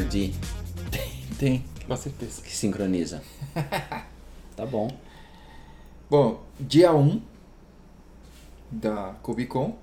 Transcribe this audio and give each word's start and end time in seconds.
É. 0.00 0.04
Tem 0.04 0.32
Tem, 1.38 1.64
com 1.86 1.96
certeza. 1.96 2.42
que 2.42 2.54
sincroniza. 2.56 3.22
tá 4.56 4.64
bom. 4.64 4.88
Bom, 6.08 6.42
dia 6.60 6.94
1 6.94 7.20
da 8.70 9.14
Cubicon, 9.22 9.76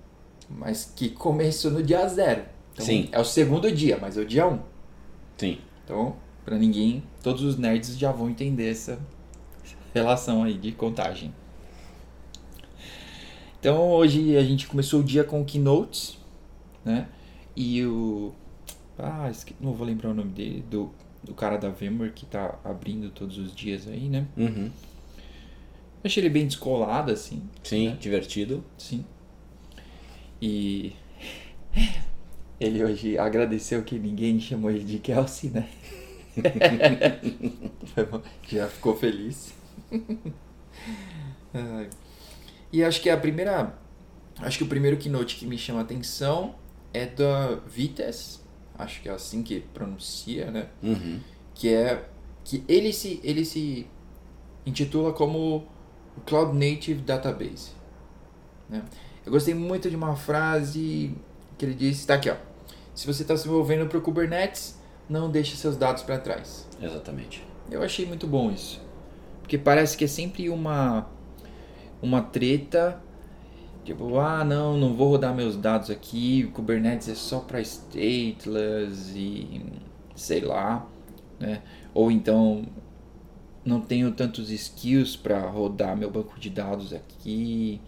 mas 0.50 0.92
que 0.96 1.10
começou 1.10 1.72
no 1.72 1.84
dia 1.84 2.08
0. 2.08 2.44
Então, 2.74 2.86
Sim. 2.86 3.10
É 3.12 3.20
o 3.20 3.26
segundo 3.26 3.72
dia, 3.72 3.98
mas 4.00 4.18
é 4.18 4.22
o 4.22 4.26
dia 4.26 4.48
1. 4.48 4.60
Sim. 5.38 5.60
Então, 5.84 6.16
pra 6.46 6.58
ninguém, 6.58 7.04
todos 7.22 7.44
os 7.44 7.58
nerds 7.58 7.98
já 7.98 8.12
vão 8.12 8.30
entender 8.30 8.70
essa 8.72 9.00
relação 9.94 10.44
aí 10.44 10.54
de 10.54 10.72
contagem. 10.72 11.34
Então, 13.60 13.90
hoje 13.90 14.38
a 14.38 14.44
gente 14.44 14.68
começou 14.68 15.02
o 15.02 15.04
dia 15.04 15.24
com 15.24 15.44
keynotes, 15.44 16.18
né? 16.86 17.08
E 17.56 17.84
o. 17.86 18.34
Ah, 19.02 19.30
esque- 19.30 19.56
não 19.60 19.74
vou 19.74 19.86
lembrar 19.86 20.10
o 20.10 20.14
nome 20.14 20.32
dele, 20.32 20.64
do, 20.70 20.92
do 21.24 21.34
cara 21.34 21.58
da 21.58 21.70
VMware 21.70 22.14
que 22.14 22.26
tá 22.26 22.58
abrindo 22.64 23.10
todos 23.12 23.38
os 23.38 23.56
dias 23.56 23.88
aí, 23.88 24.10
né? 24.10 24.28
Uhum. 24.38 24.70
Achei 26.04 26.22
ele 26.24 26.30
bem 26.30 26.48
descolado, 26.48 27.12
assim. 27.12 27.42
Sim, 27.64 27.98
divertido. 28.00 28.64
Sim. 28.78 29.06
E 30.42 30.94
ele 32.60 32.84
hoje 32.84 33.18
agradeceu 33.18 33.84
que 33.84 34.00
ninguém 34.00 34.40
chamou 34.40 34.72
ele 34.72 34.84
de 34.84 35.00
Kelsey, 35.00 35.50
né? 35.50 35.70
Já 38.50 38.68
ficou 38.68 38.96
feliz. 38.96 39.54
E 42.72 42.84
acho 42.84 43.02
que 43.02 43.10
a 43.10 43.18
primeira. 43.18 43.74
Acho 44.38 44.60
que 44.60 44.64
o 44.64 44.68
primeiro 44.68 44.96
keynote 44.98 45.36
que 45.36 45.46
me 45.46 45.58
chama 45.58 45.80
a 45.80 45.82
atenção 45.82 46.56
é 46.94 47.06
da 47.06 47.56
Vitesse. 47.68 48.40
Acho 48.80 49.02
que 49.02 49.10
é 49.10 49.12
assim 49.12 49.44
que 49.44 49.60
pronuncia, 49.74 50.50
né? 50.50 50.70
Uhum. 50.82 51.20
que 51.54 51.68
é 51.74 52.06
que 52.44 52.64
ele 52.68 52.92
se 52.94 53.20
ele 53.24 53.44
se 53.46 53.86
intitula 54.66 55.12
como 55.14 55.68
Cloud 56.26 56.54
Native 56.54 57.02
Database. 57.02 57.72
né? 58.70 58.82
Eu 59.26 59.32
gostei 59.32 59.54
muito 59.54 59.90
de 59.90 59.96
uma 59.96 60.16
frase 60.16 61.14
que 61.58 61.66
ele 61.66 61.74
disse, 61.76 62.00
está 62.02 62.16
aqui, 62.16 62.30
ó. 62.30 62.36
Se 62.96 63.06
você 63.06 63.22
está 63.22 63.36
se 63.38 63.48
movendo 63.48 63.88
para 63.88 63.98
o 63.98 64.02
Kubernetes, 64.02 64.80
não 65.10 65.30
deixe 65.30 65.56
seus 65.56 65.76
dados 65.78 66.02
para 66.04 66.18
trás. 66.18 66.68
Exatamente. 66.82 67.46
Eu 67.70 67.84
achei 67.84 68.06
muito 68.06 68.26
bom 68.26 68.50
isso, 68.52 68.82
porque 69.42 69.58
parece 69.58 69.96
que 69.98 70.06
é 70.06 70.08
sempre 70.08 70.50
uma 70.50 71.08
uma 72.02 72.22
treta 72.22 73.02
Tipo, 73.90 74.20
ah, 74.20 74.46
não, 74.46 74.78
não 74.78 74.94
vou 74.94 75.10
rodar 75.10 75.34
meus 75.34 75.58
dados 75.58 75.90
aqui, 75.90 76.46
o 76.48 76.52
Kubernetes 76.52 77.10
é 77.10 77.16
só 77.16 77.40
para 77.40 77.60
stateless 77.60 79.18
e 79.18 79.66
sei 80.16 80.42
lá, 80.42 80.88
né? 81.40 81.64
Ou 81.92 82.12
então 82.12 82.68
não 83.66 83.82
tenho 83.82 84.12
tantos 84.12 84.52
skills 84.52 85.16
para 85.16 85.40
rodar 85.40 85.98
meu 85.98 86.12
banco 86.12 86.40
de 86.40 86.52
dados 86.52 86.94
aqui, 86.94 87.82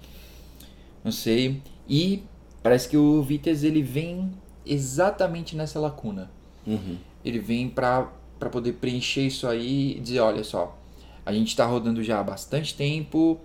não 1.04 1.12
sei. 1.12 1.62
E 1.88 2.24
parece 2.64 2.90
que 2.90 2.98
o 2.98 3.22
Vitess 3.22 3.64
ele 3.64 3.84
vem 3.84 4.32
exatamente 4.66 5.56
nessa 5.56 5.80
lacuna. 5.80 6.32
Uhum. 6.66 6.98
Ele 7.24 7.38
vem 7.38 7.70
para 7.70 8.10
poder 8.52 8.74
preencher 8.74 9.28
isso 9.28 9.48
aí 9.48 9.98
e 9.98 10.00
dizer, 10.00 10.20
olha 10.20 10.44
só, 10.44 10.76
a 11.24 11.32
gente 11.32 11.50
está 11.50 11.64
rodando 11.68 12.02
já 12.02 12.20
há 12.20 12.24
bastante 12.24 12.74
tempo, 12.74 13.40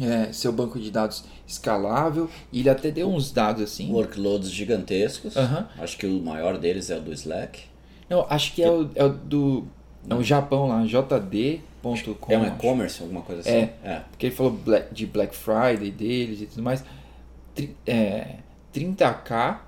é, 0.00 0.32
seu 0.32 0.52
banco 0.52 0.78
de 0.78 0.90
dados 0.90 1.24
escalável, 1.46 2.28
e 2.52 2.60
ele 2.60 2.68
até 2.68 2.90
deu 2.90 3.08
uns 3.08 3.30
dados 3.30 3.62
assim. 3.62 3.92
Workloads 3.92 4.50
gigantescos. 4.50 5.36
Acho 5.78 5.96
que 5.96 6.06
o 6.06 6.20
maior 6.20 6.58
deles 6.58 6.90
é 6.90 6.96
o 6.96 7.00
do 7.00 7.12
Slack. 7.12 7.64
Não, 8.08 8.26
acho 8.28 8.54
que 8.54 8.62
é 8.62 8.70
o, 8.70 8.90
é 8.94 9.04
o 9.04 9.08
do. 9.08 9.64
É 10.08 10.14
o 10.14 10.22
Japão 10.22 10.68
lá, 10.68 10.86
jd.com. 10.86 12.32
é 12.32 12.38
um 12.38 12.46
e-commerce, 12.46 13.02
alguma 13.02 13.22
coisa 13.22 13.40
assim. 13.40 13.50
É. 13.50 13.74
é. 13.82 14.02
Porque 14.10 14.26
ele 14.26 14.34
falou 14.34 14.56
de 14.92 15.06
Black 15.06 15.34
Friday 15.34 15.90
deles 15.90 16.42
e 16.42 16.46
tudo 16.46 16.62
mais. 16.62 16.84
É, 17.84 18.36
30k 18.72 19.58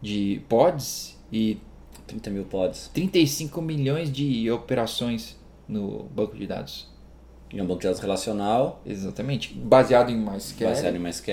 de 0.00 0.42
pods 0.48 1.18
e 1.32 1.58
30 2.06 2.30
mil 2.30 2.44
pods. 2.44 2.90
35 2.94 3.60
milhões 3.62 4.12
de 4.12 4.48
operações 4.50 5.36
no 5.66 6.04
banco 6.04 6.36
de 6.36 6.46
dados. 6.46 6.88
E 7.52 7.60
um 7.62 7.66
banco 7.66 7.80
de 7.80 7.86
dados 7.86 8.00
relacional, 8.00 8.80
Exatamente. 8.84 9.54
Baseado 9.54 10.10
em 10.10 10.16
MySQL. 10.16 10.64
baseado 10.68 10.96
em 10.96 10.98
MySQL. 10.98 11.32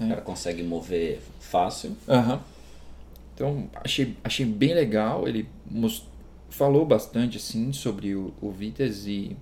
É. 0.00 0.04
O 0.04 0.08
cara 0.08 0.20
consegue 0.20 0.62
mover 0.62 1.20
fácil. 1.40 1.96
Aham. 2.08 2.40
Então, 3.34 3.68
achei, 3.82 4.14
achei 4.22 4.44
bem 4.46 4.74
legal. 4.74 5.26
Ele 5.26 5.48
mos- 5.70 6.06
falou 6.50 6.84
bastante, 6.84 7.36
assim, 7.38 7.72
sobre 7.72 8.14
o, 8.14 8.32
o 8.40 8.50
Vitas 8.50 9.06
e... 9.06 9.36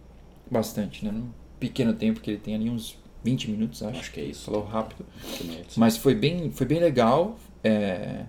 Bastante, 0.51 1.05
né? 1.05 1.11
Num 1.11 1.29
pequeno 1.59 1.93
tempo 1.95 2.21
que 2.21 2.31
ele 2.31 2.39
tem 2.39 2.55
ali, 2.55 2.69
uns 2.71 2.97
20 3.25 3.51
minutos, 3.51 3.83
acho. 3.83 3.99
Acho 4.01 4.13
que 4.13 4.21
é 4.21 4.25
isso. 4.25 4.45
Falou 4.45 4.63
rápido. 4.65 5.05
Keynotes. 5.39 5.77
Mas 5.77 5.97
foi 5.97 6.15
bem, 6.15 6.51
foi 6.51 6.67
bem 6.67 6.79
legal. 6.79 7.39
é, 7.65 8.25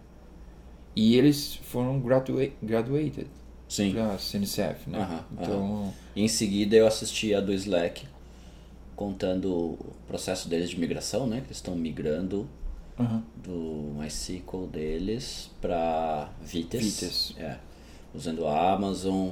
E 0.96 1.16
eles 1.18 1.56
foram 1.64 2.00
gradua 2.00 2.48
graduated 2.62 3.28
Sim. 3.76 3.94
pra 3.94 4.18
CNCF, 4.18 4.90
né? 4.90 5.00
Aham, 5.00 5.26
então, 5.40 5.94
E 6.16 6.22
em 6.24 6.28
seguida 6.28 6.76
eu 6.76 6.86
assisti 6.88 7.34
a 7.34 7.42
do 7.42 7.52
Slack 7.54 8.06
contando 8.96 9.52
o 9.52 9.94
processo 10.08 10.48
deles 10.48 10.70
de 10.70 10.80
migração, 10.80 11.26
né? 11.26 11.38
Que 11.42 11.48
eles 11.48 11.58
estão 11.58 11.76
migrando 11.76 12.48
aham. 13.00 13.24
do 13.36 13.96
MySQL 13.98 14.68
deles 14.68 15.50
para 15.60 16.30
Vitess. 16.42 16.84
Vitess. 16.84 17.36
É. 17.38 17.58
Usando 18.14 18.46
a 18.48 18.74
Amazon, 18.74 19.32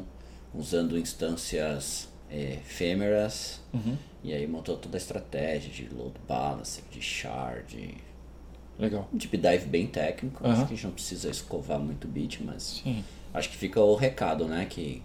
usando 0.55 0.97
instâncias 0.97 2.09
é, 2.29 2.53
efêmeras. 2.53 3.59
Uhum. 3.73 3.95
E 4.23 4.33
aí 4.33 4.47
montou 4.47 4.75
toda 4.77 4.97
a 4.97 4.99
estratégia 4.99 5.71
de 5.71 5.93
load 5.93 6.13
balancer, 6.27 6.83
de 6.91 7.01
shard, 7.01 7.95
legal. 8.79 9.07
um 9.13 9.17
deep 9.17 9.37
dive 9.37 9.65
bem 9.65 9.85
técnico. 9.87 10.43
Aham. 10.43 10.53
Acho 10.53 10.65
que 10.67 10.73
a 10.73 10.75
gente 10.75 10.85
não 10.85 10.93
precisa 10.93 11.29
escovar 11.29 11.79
muito 11.79 12.07
bit, 12.07 12.41
mas 12.43 12.81
Sim. 12.83 13.03
Acho 13.33 13.49
que 13.49 13.57
fica 13.57 13.79
o 13.79 13.95
recado, 13.95 14.45
né? 14.45 14.65
Que 14.69 15.01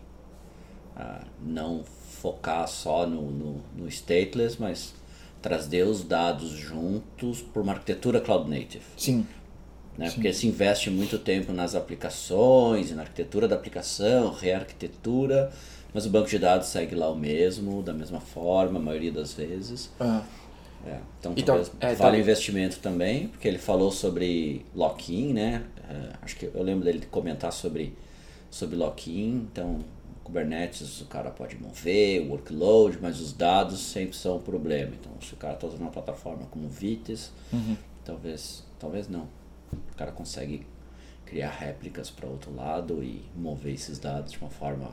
ah, 0.96 1.22
não 1.40 1.84
focar 2.20 2.66
só 2.68 3.06
no, 3.06 3.30
no, 3.30 3.60
no 3.76 3.88
stateless, 3.88 4.56
mas 4.58 4.94
trazer 5.42 5.84
os 5.84 6.02
dados 6.02 6.50
juntos 6.50 7.40
por 7.42 7.62
uma 7.62 7.72
arquitetura 7.72 8.20
cloud 8.20 8.48
native. 8.50 8.84
Sim. 8.96 9.26
Né? 9.96 10.10
Porque 10.10 10.32
se 10.32 10.46
investe 10.46 10.90
muito 10.90 11.18
tempo 11.18 11.52
nas 11.52 11.74
aplicações, 11.74 12.90
na 12.92 13.02
arquitetura 13.02 13.48
da 13.48 13.54
aplicação, 13.56 14.30
rearquitetura, 14.32 15.50
mas 15.94 16.04
o 16.04 16.10
banco 16.10 16.28
de 16.28 16.38
dados 16.38 16.68
segue 16.68 16.94
lá 16.94 17.08
o 17.10 17.16
mesmo, 17.16 17.82
da 17.82 17.92
mesma 17.94 18.20
forma, 18.20 18.78
a 18.78 18.82
maioria 18.82 19.12
das 19.12 19.32
vezes. 19.32 19.90
Ah, 20.00 20.22
É, 20.86 20.98
então 21.18 21.32
E 21.34 21.42
tal- 21.42 21.58
é, 21.80 21.94
vale 21.94 22.18
o 22.18 22.20
investimento 22.20 22.78
também, 22.80 23.28
porque 23.28 23.48
ele 23.48 23.58
falou 23.58 23.90
sobre 23.90 24.64
lock-in, 24.74 25.32
né? 25.32 25.64
É, 25.88 26.12
acho 26.22 26.36
que 26.36 26.46
eu 26.52 26.62
lembro 26.62 26.84
dele 26.84 27.04
comentar 27.10 27.52
sobre, 27.52 27.96
sobre 28.50 28.76
lock-in, 28.76 29.48
então 29.50 29.84
Kubernetes 30.24 31.00
o 31.00 31.06
cara 31.06 31.30
pode 31.30 31.56
mover, 31.56 32.22
o 32.22 32.30
workload, 32.30 32.98
mas 33.00 33.20
os 33.20 33.32
dados 33.32 33.78
sempre 33.78 34.16
são 34.16 34.36
um 34.36 34.40
problema. 34.40 34.92
Então 34.98 35.12
se 35.20 35.34
o 35.34 35.36
cara 35.36 35.54
está 35.54 35.66
usando 35.66 35.82
uma 35.82 35.90
plataforma 35.90 36.46
como 36.46 36.68
Vitess, 36.68 37.32
uhum. 37.52 37.76
talvez, 38.04 38.64
talvez 38.78 39.08
não. 39.08 39.28
O 39.72 39.96
cara 39.96 40.12
consegue 40.12 40.66
criar 41.24 41.50
réplicas 41.50 42.10
para 42.10 42.28
outro 42.28 42.54
lado 42.54 43.02
e 43.02 43.22
mover 43.36 43.74
esses 43.74 43.98
dados 43.98 44.32
de 44.32 44.38
uma 44.38 44.50
forma 44.50 44.90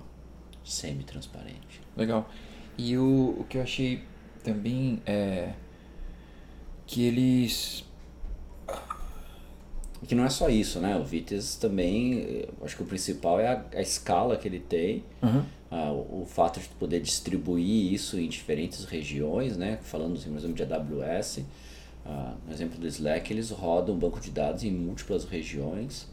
semi-transparente. 0.63 1.81
Legal. 1.95 2.30
E 2.77 2.98
o, 2.98 3.36
o 3.39 3.45
que 3.48 3.57
eu 3.57 3.62
achei 3.62 4.04
também 4.44 5.01
é 5.06 5.54
que 6.86 7.04
eles. 7.04 7.86
E 10.03 10.05
que 10.05 10.13
não 10.15 10.25
é 10.25 10.29
só 10.29 10.50
isso, 10.50 10.79
né? 10.79 10.97
O 10.97 11.03
Vitess 11.03 11.55
também, 11.55 12.19
eh, 12.19 12.50
acho 12.63 12.75
que 12.75 12.83
o 12.83 12.85
principal 12.85 13.39
é 13.39 13.47
a, 13.47 13.65
a 13.75 13.81
escala 13.81 14.35
que 14.35 14.47
ele 14.47 14.59
tem, 14.59 15.03
Uhum. 15.21 15.44
ah, 15.71 15.91
o, 15.91 16.23
o 16.23 16.25
fato 16.27 16.59
de 16.59 16.67
poder 16.69 17.00
distribuir 17.00 17.94
isso 17.94 18.19
em 18.19 18.27
diferentes 18.27 18.83
regiões, 18.85 19.55
né? 19.55 19.79
Falando, 19.81 20.15
assim, 20.17 20.29
por 20.29 20.38
exemplo, 20.38 20.55
de 20.55 20.63
AWS, 20.63 21.39
ah, 22.05 22.33
no 22.45 22.53
exemplo 22.53 22.77
do 22.77 22.85
Slack, 22.88 23.31
eles 23.31 23.50
rodam 23.50 23.95
um 23.95 23.97
banco 23.97 24.19
de 24.19 24.29
dados 24.29 24.63
em 24.63 24.71
múltiplas 24.71 25.23
regiões 25.23 26.07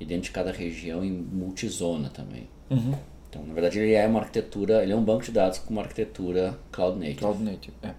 e 0.00 0.04
dentro 0.06 0.24
de 0.24 0.30
cada 0.30 0.50
região 0.50 1.04
em 1.04 1.12
multizona 1.12 2.08
também. 2.08 2.48
Uhum. 2.70 2.94
Então, 3.28 3.44
na 3.44 3.52
verdade, 3.52 3.78
ele 3.78 3.92
é 3.92 4.06
uma 4.06 4.20
arquitetura, 4.20 4.82
ele 4.82 4.92
é 4.92 4.96
um 4.96 5.04
banco 5.04 5.24
de 5.24 5.32
dados 5.32 5.58
com 5.58 5.70
uma 5.70 5.82
arquitetura 5.82 6.58
cloud 6.72 6.98
native. 6.98 7.16
Cloud 7.18 7.42
Native. 7.42 7.76
É. 7.82 7.90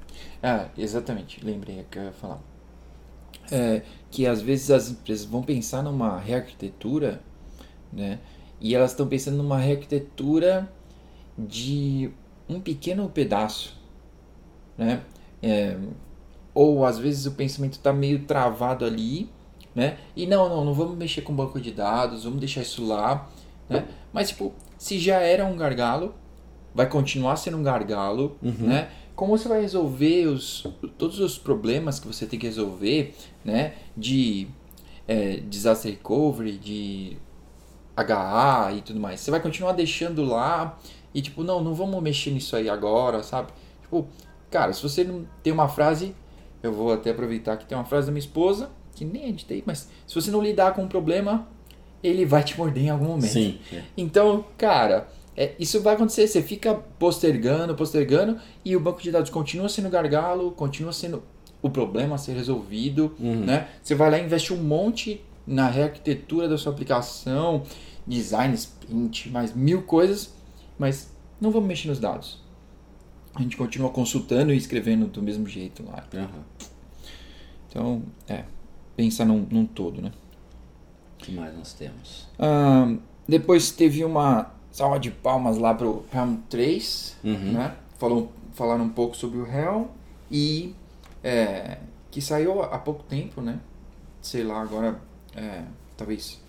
Ah, 0.41 0.69
exatamente. 0.77 1.43
Lembrei 1.45 1.85
que 1.91 1.99
eu 1.99 2.03
ia 2.03 2.11
falar. 2.13 2.41
É, 3.51 3.81
que 4.09 4.25
às 4.25 4.41
vezes 4.41 4.71
as 4.71 4.89
empresas 4.89 5.25
vão 5.25 5.43
pensar 5.43 5.81
numa 5.83 6.17
rearquitetura, 6.17 7.21
né? 7.91 8.19
E 8.59 8.73
elas 8.73 8.91
estão 8.91 9.07
pensando 9.07 9.37
numa 9.37 9.57
rearquitetura 9.57 10.71
de 11.37 12.09
um 12.47 12.59
pequeno 12.59 13.09
pedaço, 13.09 13.77
né? 14.77 15.01
É, 15.43 15.77
ou 16.53 16.85
às 16.85 16.97
vezes 16.97 17.25
o 17.25 17.33
pensamento 17.33 17.73
está 17.73 17.91
meio 17.91 18.23
travado 18.23 18.85
ali 18.85 19.29
né? 19.75 19.97
E 20.15 20.25
não, 20.25 20.47
não, 20.47 20.63
não 20.63 20.73
vamos 20.73 20.97
mexer 20.97 21.21
com 21.21 21.35
banco 21.35 21.59
de 21.59 21.71
dados, 21.71 22.23
vamos 22.23 22.39
deixar 22.39 22.61
isso 22.61 22.85
lá, 22.85 23.27
né? 23.69 23.85
Mas 24.13 24.29
tipo, 24.29 24.53
se 24.77 24.97
já 24.97 25.19
era 25.19 25.45
um 25.45 25.57
gargalo, 25.57 26.15
vai 26.73 26.87
continuar 26.87 27.35
sendo 27.35 27.57
um 27.57 27.63
gargalo, 27.63 28.37
né? 28.41 28.89
Como 29.15 29.37
você 29.37 29.47
vai 29.47 29.61
resolver 29.61 30.27
os, 30.27 30.67
todos 30.97 31.19
os 31.19 31.37
problemas 31.37 31.99
que 31.99 32.07
você 32.07 32.25
tem 32.25 32.37
que 32.37 32.45
resolver, 32.45 33.15
né? 33.43 33.75
De 33.95 34.47
é, 35.07 35.37
disaster 35.37 35.91
recovery, 35.91 36.57
de 36.57 37.17
HA 37.95 38.73
e 38.77 38.81
tudo 38.81 38.99
mais. 38.99 39.19
Você 39.21 39.31
vai 39.31 39.39
continuar 39.39 39.71
deixando 39.71 40.23
lá 40.23 40.77
e 41.13 41.21
tipo, 41.21 41.43
não, 41.43 41.63
não 41.63 41.73
vamos 41.73 42.01
mexer 42.03 42.31
nisso 42.31 42.55
aí 42.55 42.69
agora, 42.69 43.23
sabe? 43.23 43.53
Tipo, 43.81 44.07
cara, 44.51 44.73
se 44.73 44.83
você 44.83 45.03
não 45.03 45.25
tem 45.41 45.53
uma 45.53 45.69
frase, 45.69 46.13
eu 46.61 46.73
vou 46.73 46.91
até 46.91 47.11
aproveitar 47.11 47.55
que 47.57 47.65
tem 47.65 47.77
uma 47.77 47.85
frase 47.85 48.07
da 48.07 48.11
minha 48.11 48.19
esposa, 48.19 48.69
que 48.93 49.05
nem 49.05 49.29
editei, 49.29 49.63
mas 49.65 49.89
se 50.05 50.15
você 50.15 50.29
não 50.29 50.41
lidar 50.41 50.73
com 50.73 50.83
o 50.83 50.87
problema, 50.87 51.47
ele 52.03 52.25
vai 52.25 52.43
te 52.43 52.57
morder 52.57 52.83
em 52.83 52.89
algum 52.89 53.05
momento. 53.05 53.31
Sim. 53.31 53.59
Então, 53.95 54.45
cara, 54.57 55.07
é, 55.35 55.53
isso 55.59 55.81
vai 55.81 55.95
acontecer. 55.95 56.27
Você 56.27 56.41
fica 56.41 56.73
postergando, 56.73 57.75
postergando, 57.75 58.39
e 58.63 58.75
o 58.75 58.79
banco 58.79 59.01
de 59.01 59.11
dados 59.11 59.29
continua 59.29 59.67
sendo 59.67 59.89
gargalo, 59.89 60.51
continua 60.51 60.93
sendo 60.93 61.23
o 61.61 61.69
problema 61.69 62.15
a 62.15 62.17
ser 62.17 62.33
resolvido. 62.33 63.15
Né? 63.19 63.67
Você 63.81 63.95
vai 63.95 64.09
lá 64.09 64.17
e 64.19 64.23
investe 64.23 64.53
um 64.53 64.63
monte 64.63 65.21
na 65.45 65.67
rearquitetura 65.67 66.47
da 66.47 66.57
sua 66.57 66.71
aplicação, 66.71 67.63
design 68.05 68.53
sprint, 68.55 69.29
mais 69.29 69.53
mil 69.53 69.83
coisas, 69.83 70.33
mas 70.77 71.11
não 71.39 71.51
vamos 71.51 71.67
mexer 71.67 71.87
nos 71.87 71.99
dados. 71.99 72.43
A 73.35 73.41
gente 73.41 73.57
continua 73.57 73.89
consultando 73.89 74.53
e 74.53 74.57
escrevendo 74.57 75.07
do 75.07 75.21
mesmo 75.21 75.47
jeito 75.47 75.83
lá. 75.85 76.05
Aham. 76.13 76.43
Então, 77.69 78.03
é, 78.27 78.45
pensar 78.95 79.25
num, 79.25 79.45
num 79.51 79.65
todo, 79.65 80.01
né? 80.01 80.11
O 81.15 81.17
que 81.17 81.33
mais 81.33 81.53
nós 81.57 81.73
temos? 81.73 82.27
Ah, 82.39 82.95
depois 83.27 83.71
teve 83.71 84.05
uma 84.05 84.53
salva 84.75 84.99
de 84.99 85.09
palmas 85.09 85.57
lá 85.57 85.73
pro 85.73 86.05
Helm 86.13 86.35
3, 86.49 87.15
Uhum. 87.23 87.53
né? 87.53 87.75
Falou, 87.97 88.29
falaram 88.53 88.83
um 88.83 88.89
pouco 88.89 89.15
sobre 89.15 89.37
o 89.39 89.47
Helm 89.47 89.85
e 90.29 90.75
é, 91.23 91.77
que 92.11 92.19
saiu 92.21 92.61
há 92.61 92.77
pouco 92.77 93.01
tempo, 93.03 93.39
né? 93.39 93.57
Sei 94.21 94.43
lá, 94.43 94.61
agora 94.61 94.99
é, 95.33 95.61
talvez 95.95 96.41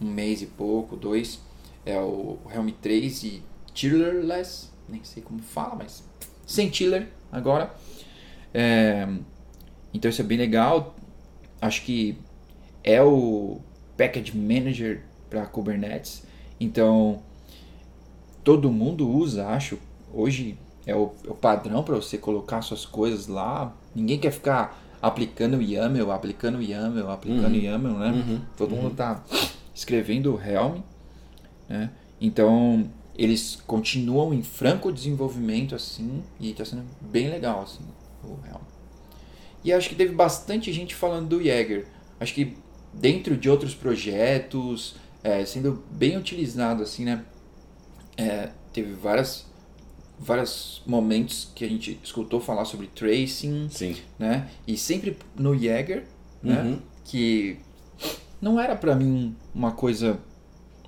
um 0.00 0.06
mês 0.08 0.40
e 0.40 0.46
pouco, 0.46 0.94
dois. 0.94 1.40
É 1.84 1.98
o 1.98 2.38
Helm 2.54 2.68
3 2.80 3.24
e 3.24 3.42
Tillerless, 3.74 4.68
nem 4.88 5.02
sei 5.02 5.20
como 5.20 5.40
fala, 5.40 5.74
mas 5.74 6.04
sem 6.46 6.70
Tiller 6.70 7.08
agora. 7.32 7.74
É, 8.54 9.08
então 9.92 10.08
isso 10.08 10.20
é 10.20 10.24
bem 10.24 10.38
legal. 10.38 10.94
Acho 11.60 11.82
que 11.82 12.16
é 12.84 13.02
o 13.02 13.60
Package 13.96 14.36
Manager 14.36 15.02
para 15.28 15.44
Kubernetes. 15.46 16.22
Então 16.60 17.20
todo 18.44 18.70
mundo 18.70 19.08
usa, 19.08 19.48
acho. 19.48 19.78
Hoje 20.12 20.56
é 20.86 20.94
o, 20.94 21.12
é 21.26 21.30
o 21.30 21.34
padrão 21.34 21.82
para 21.82 21.96
você 21.96 22.18
colocar 22.18 22.62
suas 22.62 22.84
coisas 22.84 23.26
lá. 23.26 23.74
Ninguém 23.94 24.18
quer 24.18 24.30
ficar 24.30 24.80
aplicando 25.00 25.60
YAML, 25.60 26.12
aplicando 26.12 26.62
YAML, 26.62 27.10
aplicando 27.10 27.54
Uhum. 27.54 27.62
YAML, 27.62 27.98
né? 27.98 28.10
Uhum. 28.12 28.40
Todo 28.56 28.76
mundo 28.76 28.94
tá 28.94 29.22
escrevendo 29.74 30.40
Helm, 30.40 30.80
né? 31.68 31.90
Então 32.20 32.88
eles 33.16 33.58
continuam 33.66 34.34
em 34.34 34.42
franco 34.42 34.92
desenvolvimento 34.92 35.74
assim 35.74 36.22
e 36.40 36.50
está 36.50 36.64
sendo 36.64 36.84
bem 37.00 37.28
legal 37.28 37.62
assim 37.62 37.84
o 38.22 38.38
Helm. 38.46 38.62
E 39.64 39.72
acho 39.72 39.88
que 39.88 39.94
teve 39.94 40.14
bastante 40.14 40.72
gente 40.72 40.94
falando 40.94 41.28
do 41.28 41.42
Jaeger. 41.42 41.86
Acho 42.20 42.34
que 42.34 42.56
dentro 42.92 43.36
de 43.36 43.48
outros 43.48 43.74
projetos, 43.74 44.96
é, 45.22 45.44
sendo 45.44 45.82
bem 45.90 46.16
utilizado 46.16 46.82
assim, 46.82 47.04
né? 47.04 47.24
É, 48.16 48.50
teve 48.72 48.92
várias 48.92 49.46
vários 50.18 50.80
momentos 50.86 51.50
que 51.54 51.64
a 51.64 51.68
gente 51.68 51.98
escutou 52.02 52.40
falar 52.40 52.64
sobre 52.64 52.86
tracing, 52.86 53.68
Sim. 53.68 53.96
né? 54.18 54.48
E 54.66 54.76
sempre 54.76 55.16
no 55.36 55.58
Jaeger, 55.58 56.06
né? 56.42 56.62
Uhum. 56.62 56.78
Que 57.04 57.58
não 58.40 58.58
era 58.60 58.76
pra 58.76 58.94
mim 58.94 59.34
uma 59.54 59.72
coisa, 59.72 60.18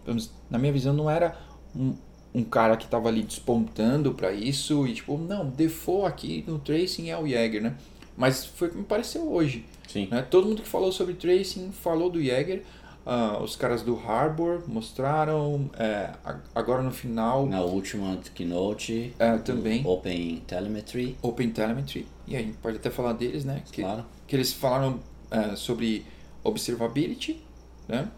vamos- 0.07 0.31
na 0.49 0.59
minha 0.59 0.73
visão, 0.73 0.95
não 0.95 1.11
era 1.11 1.37
um, 1.75 1.95
um 2.33 2.45
cara 2.45 2.77
que 2.77 2.87
tava 2.87 3.09
ali 3.09 3.23
despontando 3.23 4.15
pra 4.15 4.33
isso 4.33 4.87
e 4.87 4.95
tipo, 4.95 5.19
não, 5.19 5.51
default 5.51 6.07
aqui 6.07 6.45
no 6.47 6.59
tracing 6.61 7.11
é 7.11 7.19
o 7.19 7.27
Jaeger, 7.27 7.63
né? 7.63 7.75
Mas 8.17 8.47
foi 8.47 8.69
o 8.69 8.71
que 8.71 8.77
me 8.79 8.85
pareceu 8.85 9.31
hoje, 9.31 9.67
Sim. 9.89 10.09
né? 10.11 10.23
Todo 10.23 10.47
mundo 10.49 10.63
que 10.63 10.69
falou 10.69 10.93
sobre 10.93 11.15
tracing 11.15 11.73
falou 11.73 12.09
do 12.09 12.23
Jaeger. 12.23 12.63
Ah, 13.09 13.39
os 13.41 13.55
caras 13.55 13.83
do 13.83 13.97
Harbor 13.97 14.65
mostraram, 14.67 15.71
é, 15.79 16.11
agora 16.53 16.83
no 16.83 16.91
final, 16.91 17.47
Na 17.47 17.61
última 17.61 18.19
keynote, 18.35 19.15
é, 19.17 19.39
também, 19.39 19.87
Open 19.87 20.43
Telemetry, 20.45 21.17
Open 21.23 21.51
Telemetry. 21.51 22.05
E 22.27 22.35
aí, 22.35 22.53
pode 22.61 22.79
até 22.79 22.91
falar 22.91 23.13
deles, 23.13 23.45
né? 23.45 23.63
Que, 23.71 23.83
claro. 23.83 24.05
que 24.27 24.35
eles 24.35 24.53
falaram 24.53 24.99
é, 25.31 25.55
sobre 25.55 26.05
observability, 26.43 27.41
né? 27.87 28.11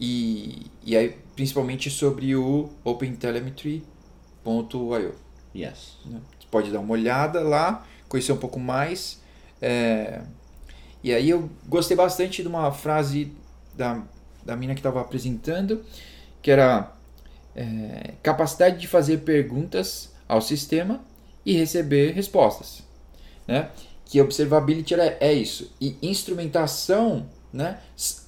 E, 0.00 0.64
e 0.82 0.96
aí, 0.96 1.14
principalmente 1.36 1.90
sobre 1.90 2.34
o 2.34 2.70
OpenTelemetry.io. 2.82 5.14
Yes. 5.54 5.98
Né? 6.06 6.20
Você 6.40 6.46
pode 6.50 6.70
dar 6.70 6.80
uma 6.80 6.92
olhada 6.92 7.42
lá, 7.42 7.86
conhecer 8.08 8.32
um 8.32 8.38
pouco 8.38 8.58
mais. 8.58 9.20
é, 9.60 10.22
E 11.04 11.12
aí 11.12 11.28
eu 11.28 11.50
gostei 11.68 11.96
bastante 11.96 12.40
de 12.42 12.48
uma 12.48 12.72
frase 12.72 13.30
da, 13.74 14.02
da 14.44 14.56
mina 14.56 14.74
que 14.74 14.80
estava 14.80 15.00
apresentando, 15.00 15.84
que 16.40 16.50
era 16.50 16.92
é, 17.54 18.14
capacidade 18.22 18.78
de 18.78 18.88
fazer 18.88 19.18
perguntas 19.18 20.12
ao 20.28 20.40
sistema 20.40 21.00
e 21.44 21.54
receber 21.56 22.12
respostas. 22.12 22.82
Né? 23.46 23.70
Que 24.04 24.20
observability 24.20 24.94
é, 24.94 25.16
é 25.20 25.32
isso. 25.32 25.70
E 25.80 25.96
instrumentação, 26.02 27.26
né? 27.52 27.78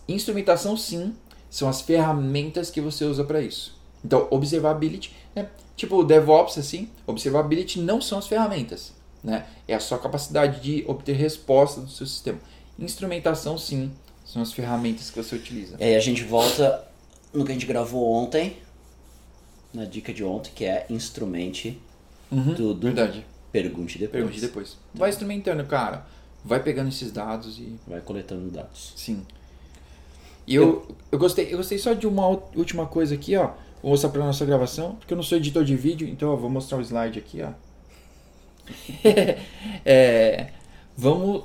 Instrumentação 0.08 0.76
sim, 0.76 1.14
são 1.50 1.68
as 1.68 1.80
ferramentas 1.80 2.70
que 2.70 2.80
você 2.80 3.04
usa 3.04 3.24
para 3.24 3.40
isso. 3.40 3.78
Então, 4.04 4.26
observability, 4.30 5.14
né? 5.34 5.48
tipo 5.76 5.96
o 5.96 6.04
DevOps 6.04 6.58
assim, 6.58 6.90
observability 7.06 7.80
não 7.80 8.00
são 8.00 8.18
as 8.18 8.26
ferramentas, 8.26 8.92
né? 9.22 9.46
É 9.66 9.74
a 9.74 9.80
sua 9.80 9.98
capacidade 9.98 10.60
de 10.60 10.84
obter 10.86 11.16
resposta 11.16 11.80
do 11.80 11.90
seu 11.90 12.06
sistema. 12.06 12.38
Instrumentação 12.78 13.56
sim, 13.56 13.92
são 14.34 14.42
as 14.42 14.52
ferramentas 14.52 15.10
que 15.10 15.22
você 15.22 15.36
utiliza. 15.36 15.76
E 15.78 15.84
aí 15.84 15.94
a 15.94 16.00
gente 16.00 16.24
volta 16.24 16.84
no 17.32 17.44
que 17.44 17.52
a 17.52 17.54
gente 17.54 17.66
gravou 17.66 18.10
ontem, 18.12 18.56
na 19.72 19.84
dica 19.84 20.12
de 20.12 20.24
ontem, 20.24 20.50
que 20.52 20.64
é 20.64 20.86
instrumente 20.90 21.80
Uhum, 22.32 22.52
tudo. 22.52 22.84
Verdade. 22.84 23.24
Pergunte 23.52 23.96
depois. 23.96 24.24
Pergunte 24.24 24.40
depois. 24.40 24.76
Vai 24.92 25.10
instrumentando, 25.10 25.64
cara. 25.66 26.04
Vai 26.44 26.60
pegando 26.60 26.88
esses 26.88 27.12
dados 27.12 27.60
e 27.60 27.76
Vai 27.86 28.00
coletando 28.00 28.50
dados. 28.50 28.92
Sim. 28.96 29.24
E 30.48 30.56
eu, 30.56 30.84
eu, 31.12 31.18
gostei, 31.18 31.52
eu 31.52 31.58
gostei 31.58 31.78
só 31.78 31.92
de 31.92 32.08
uma 32.08 32.26
última 32.26 32.86
coisa 32.86 33.14
aqui, 33.14 33.36
ó. 33.36 33.52
Vou 33.80 33.92
mostrar 33.92 34.10
pra 34.10 34.24
nossa 34.24 34.44
gravação, 34.44 34.96
porque 34.96 35.12
eu 35.12 35.16
não 35.16 35.22
sou 35.22 35.38
editor 35.38 35.62
de 35.64 35.76
vídeo, 35.76 36.08
então 36.08 36.32
eu 36.32 36.36
vou 36.36 36.50
mostrar 36.50 36.78
o 36.78 36.80
slide 36.82 37.20
aqui, 37.20 37.40
ó. 37.40 37.52
É, 39.84 40.48
vamos 40.96 41.44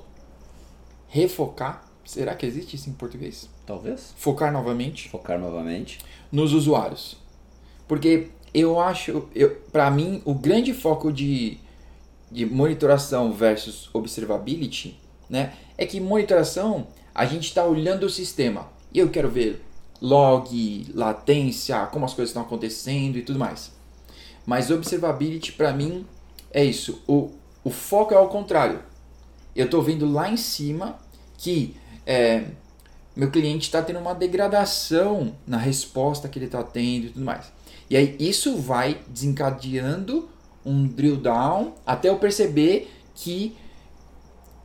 refocar. 1.08 1.89
Será 2.10 2.34
que 2.34 2.44
existe 2.44 2.76
isso 2.76 2.90
em 2.90 2.94
português? 2.94 3.48
Talvez. 3.68 4.16
Focar 4.18 4.52
novamente 4.52 5.08
Focar 5.10 5.38
novamente. 5.38 6.00
nos 6.32 6.54
usuários. 6.54 7.18
Porque 7.88 8.30
eu 8.52 8.80
acho, 8.80 9.30
eu, 9.36 9.58
para 9.72 9.92
mim, 9.92 10.20
o 10.26 10.34
grande 10.34 10.74
foco 10.74 11.14
de, 11.14 11.60
de 12.32 12.48
monitoração 12.48 13.32
versus 13.32 13.92
observability, 13.94 15.00
né, 15.30 15.54
é 15.78 15.86
que 15.86 16.00
monitoração 16.00 16.88
a 17.14 17.28
gente 17.28 17.44
está 17.44 17.64
olhando 17.64 18.08
o 18.08 18.10
sistema 18.10 18.68
e 18.92 18.98
eu 18.98 19.10
quero 19.10 19.30
ver 19.30 19.64
log, 20.02 20.88
latência, 20.96 21.86
como 21.92 22.06
as 22.06 22.16
coisas 22.16 22.32
estão 22.32 22.42
acontecendo 22.42 23.20
e 23.20 23.22
tudo 23.22 23.38
mais. 23.38 23.72
Mas 24.48 24.72
observability 24.72 25.52
para 25.52 25.72
mim 25.74 26.08
é 26.50 26.66
isso. 26.66 27.04
O, 27.08 27.30
o 27.64 27.70
foco 27.70 28.16
é 28.16 28.18
ao 28.18 28.30
contrário. 28.30 28.80
Eu 29.56 29.66
estou 29.66 29.84
vendo 29.84 30.12
lá 30.12 30.28
em 30.28 30.38
cima 30.38 30.98
que 31.38 31.78
é, 32.10 32.44
meu 33.16 33.30
cliente 33.30 33.68
está 33.68 33.84
tendo 33.84 34.00
uma 34.00 34.16
degradação 34.16 35.36
na 35.46 35.58
resposta 35.58 36.28
que 36.28 36.40
ele 36.40 36.48
está 36.48 36.64
tendo 36.64 37.06
e 37.06 37.10
tudo 37.10 37.24
mais. 37.24 37.52
E 37.88 37.96
aí 37.96 38.16
isso 38.20 38.58
vai 38.58 39.00
desencadeando 39.08 40.28
um 40.66 40.88
drill 40.88 41.18
down 41.18 41.76
até 41.86 42.10
eu 42.10 42.18
perceber 42.18 42.92
que 43.14 43.56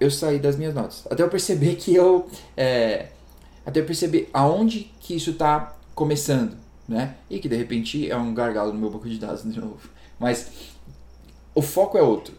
eu 0.01 0.11
saí 0.11 0.39
das 0.39 0.57
minhas 0.57 0.75
notas. 0.75 1.07
Até 1.11 1.23
eu 1.23 1.29
perceber 1.29 1.77
que 1.77 1.95
eu. 1.95 2.27
é, 2.57 3.09
até 3.67 3.81
eu 3.81 3.85
perceber 3.85 4.31
aonde 4.33 4.91
que 5.01 5.15
isso 5.15 5.33
está 5.33 5.77
começando. 5.95 6.57
Né? 6.89 7.17
E 7.29 7.39
que 7.39 7.49
de 7.49 7.57
repente 7.57 8.11
é 8.11 8.17
um 8.17 8.33
gargalo 8.33 8.73
no 8.73 8.79
meu 8.79 8.91
banco 8.91 9.09
de 9.09 9.19
dados 9.19 9.43
de 9.43 9.61
novo. 9.61 9.89
Mas 10.19 10.51
o 11.55 11.61
foco 11.61 11.99
é 11.99 12.03
outro. 12.03 12.35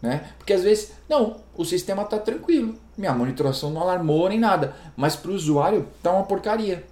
Né? 0.00 0.32
Porque 0.36 0.52
às 0.52 0.62
vezes, 0.62 0.92
não, 1.08 1.40
o 1.54 1.64
sistema 1.64 2.02
está 2.02 2.18
tranquilo. 2.18 2.76
Minha 2.96 3.12
monitoração 3.12 3.70
não 3.70 3.82
alarmou 3.82 4.28
nem 4.28 4.38
nada. 4.38 4.74
Mas 4.96 5.16
pro 5.16 5.32
usuário 5.34 5.88
tá 6.02 6.12
uma 6.12 6.24
porcaria. 6.24 6.86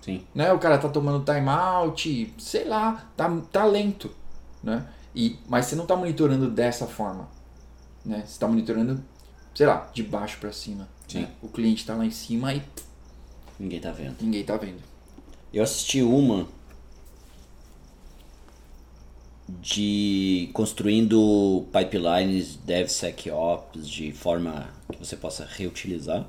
Sim. 0.00 0.24
Né? 0.34 0.52
O 0.52 0.58
cara 0.58 0.78
tá 0.78 0.88
tomando 0.88 1.24
timeout, 1.24 2.34
sei 2.38 2.64
lá, 2.64 3.04
tá, 3.16 3.30
tá 3.50 3.64
lento. 3.64 4.10
Né? 4.62 4.84
E, 5.14 5.38
mas 5.48 5.66
você 5.66 5.76
não 5.76 5.86
tá 5.86 5.94
monitorando 5.94 6.50
dessa 6.50 6.86
forma. 6.86 7.28
Né? 8.04 8.24
Você 8.26 8.38
tá 8.38 8.48
monitorando, 8.48 9.02
sei 9.54 9.66
lá, 9.66 9.88
de 9.92 10.02
baixo 10.02 10.38
para 10.38 10.52
cima. 10.52 10.88
Sim. 11.06 11.22
Né? 11.22 11.28
O 11.42 11.48
cliente 11.48 11.86
tá 11.86 11.94
lá 11.94 12.04
em 12.04 12.10
cima 12.10 12.52
e 12.54 12.62
Ninguém 13.58 13.80
tá 13.80 13.92
vendo. 13.92 14.16
ninguém 14.20 14.42
tá 14.44 14.56
vendo. 14.56 14.82
Eu 15.52 15.62
assisti 15.62 16.02
uma 16.02 16.48
de 19.48 20.50
construindo 20.52 21.66
pipelines 21.72 22.56
DevSecOps 22.56 23.88
de 23.88 24.12
forma 24.12 24.68
que 24.90 24.98
você 24.98 25.16
possa 25.16 25.44
reutilizar. 25.44 26.26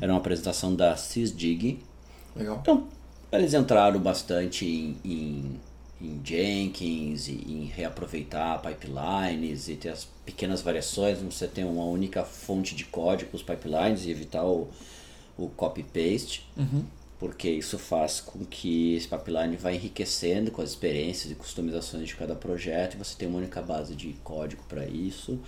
Era 0.00 0.12
uma 0.12 0.18
apresentação 0.18 0.74
da 0.74 0.96
SysDig. 0.96 1.80
Legal. 2.36 2.58
Então, 2.60 2.86
eles 3.32 3.54
entraram 3.54 4.00
bastante 4.00 4.66
em, 4.66 4.96
em, 5.04 5.60
em 6.00 6.20
Jenkins, 6.24 7.28
e 7.28 7.32
em 7.32 7.64
reaproveitar 7.64 8.60
pipelines 8.60 9.68
e 9.68 9.76
ter 9.76 9.90
as 9.90 10.08
pequenas 10.24 10.62
variações, 10.62 11.18
você 11.18 11.46
tem 11.46 11.64
uma 11.64 11.84
única 11.84 12.24
fonte 12.24 12.74
de 12.74 12.84
código 12.84 13.30
para 13.30 13.36
os 13.36 13.42
pipelines 13.42 14.04
e 14.04 14.10
evitar 14.10 14.44
o, 14.44 14.68
o 15.38 15.48
copy-paste, 15.48 16.46
porque 17.20 17.48
isso 17.50 17.78
faz 17.78 18.18
com 18.20 18.44
que 18.44 18.96
esse 18.96 19.06
pipeline 19.06 19.54
vá 19.56 19.72
enriquecendo 19.72 20.50
com 20.50 20.62
as 20.62 20.70
experiências 20.70 21.30
e 21.30 21.34
customizações 21.36 22.08
de 22.08 22.16
cada 22.16 22.34
projeto 22.34 22.94
e 22.94 22.96
você 22.96 23.14
tem 23.14 23.28
uma 23.28 23.38
única 23.38 23.60
base 23.60 23.94
de 23.94 24.14
código 24.24 24.64
para 24.66 24.86
isso. 24.86 25.38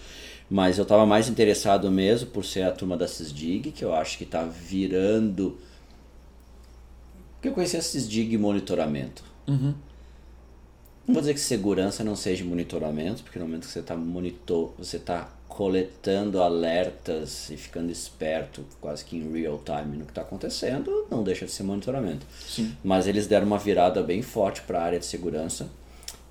Mas 0.50 0.76
eu 0.76 0.82
estava 0.82 1.06
mais 1.06 1.28
interessado 1.28 1.90
mesmo 1.90 2.28
por 2.28 2.44
ser 2.44 2.62
a 2.64 2.70
turma 2.70 2.96
da 2.96 3.08
SysDig, 3.08 3.72
que 3.72 3.84
eu 3.84 3.94
acho 3.94 4.18
que 4.18 4.24
está 4.24 4.44
virando 4.44 5.58
porque 7.42 7.48
eu 7.48 7.54
conheci 7.54 7.76
a 7.76 7.82
SysDig 7.82 8.38
monitoramento. 8.38 9.24
Uhum. 9.48 9.74
Não 11.04 11.14
vou 11.14 11.20
dizer 11.20 11.34
que 11.34 11.40
segurança 11.40 12.04
não 12.04 12.14
seja 12.14 12.44
monitoramento, 12.44 13.24
porque 13.24 13.36
no 13.36 13.46
momento 13.46 13.66
que 13.66 13.72
você 13.72 13.80
está 13.80 13.96
monitor, 13.96 14.72
você 14.78 14.98
está 14.98 15.28
coletando 15.52 16.42
alertas 16.42 17.50
e 17.50 17.56
ficando 17.58 17.92
esperto, 17.92 18.64
quase 18.80 19.04
que 19.04 19.16
em 19.16 19.30
real 19.30 19.62
time 19.64 19.98
no 19.98 20.04
que 20.06 20.10
está 20.10 20.22
acontecendo, 20.22 21.06
não 21.10 21.22
deixa 21.22 21.44
de 21.44 21.52
ser 21.52 21.62
monitoramento. 21.62 22.26
Sim. 22.46 22.74
Mas 22.82 23.06
eles 23.06 23.26
deram 23.26 23.46
uma 23.46 23.58
virada 23.58 24.02
bem 24.02 24.22
forte 24.22 24.62
para 24.62 24.80
a 24.80 24.82
área 24.82 24.98
de 24.98 25.04
segurança. 25.04 25.68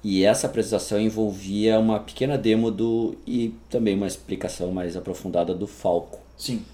E 0.03 0.25
essa 0.25 0.47
apresentação 0.47 0.99
envolvia 0.99 1.79
uma 1.79 1.99
pequena 1.99 2.35
demo 2.35 2.71
do 2.71 3.15
e 3.25 3.53
também 3.69 3.95
uma 3.95 4.07
explicação 4.07 4.71
mais 4.71 4.97
aprofundada 4.97 5.53
do 5.53 5.67
Falco 5.67 6.19
Sim. 6.35 6.65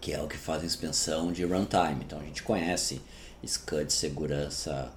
que 0.00 0.14
é 0.14 0.22
o 0.22 0.26
que 0.26 0.38
faz 0.38 0.62
a 0.62 0.66
inspeção 0.66 1.30
de 1.30 1.44
runtime. 1.44 2.04
Então 2.06 2.18
a 2.18 2.24
gente 2.24 2.42
conhece 2.42 3.02
SCUD 3.44 3.92
segurança 3.92 4.90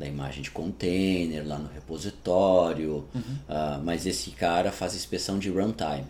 da 0.00 0.06
imagem 0.06 0.42
de 0.42 0.50
container 0.50 1.46
lá 1.46 1.58
no 1.58 1.68
repositório, 1.68 3.04
ah, 3.46 3.78
mas 3.84 4.06
esse 4.06 4.30
cara 4.30 4.72
faz 4.72 4.94
inspeção 4.94 5.38
de 5.38 5.50
runtime. 5.50 6.06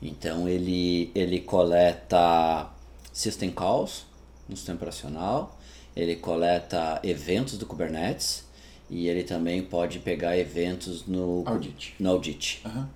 Então 0.00 0.46
ele, 0.46 1.10
ele 1.14 1.40
coleta 1.40 2.68
system 3.12 3.50
calls 3.50 4.04
no 4.46 4.54
sistema 4.54 4.76
operacional, 4.76 5.58
ele 5.96 6.16
coleta 6.16 7.00
eventos 7.02 7.56
do 7.56 7.64
Kubernetes 7.64 8.44
e 8.90 9.08
ele 9.08 9.22
também 9.22 9.62
pode 9.62 10.00
pegar 10.00 10.36
eventos 10.36 11.06
no 11.06 11.42
Audit. 11.46 11.94
No 11.98 12.10
audit. 12.10 12.60
Aham. 12.66 12.90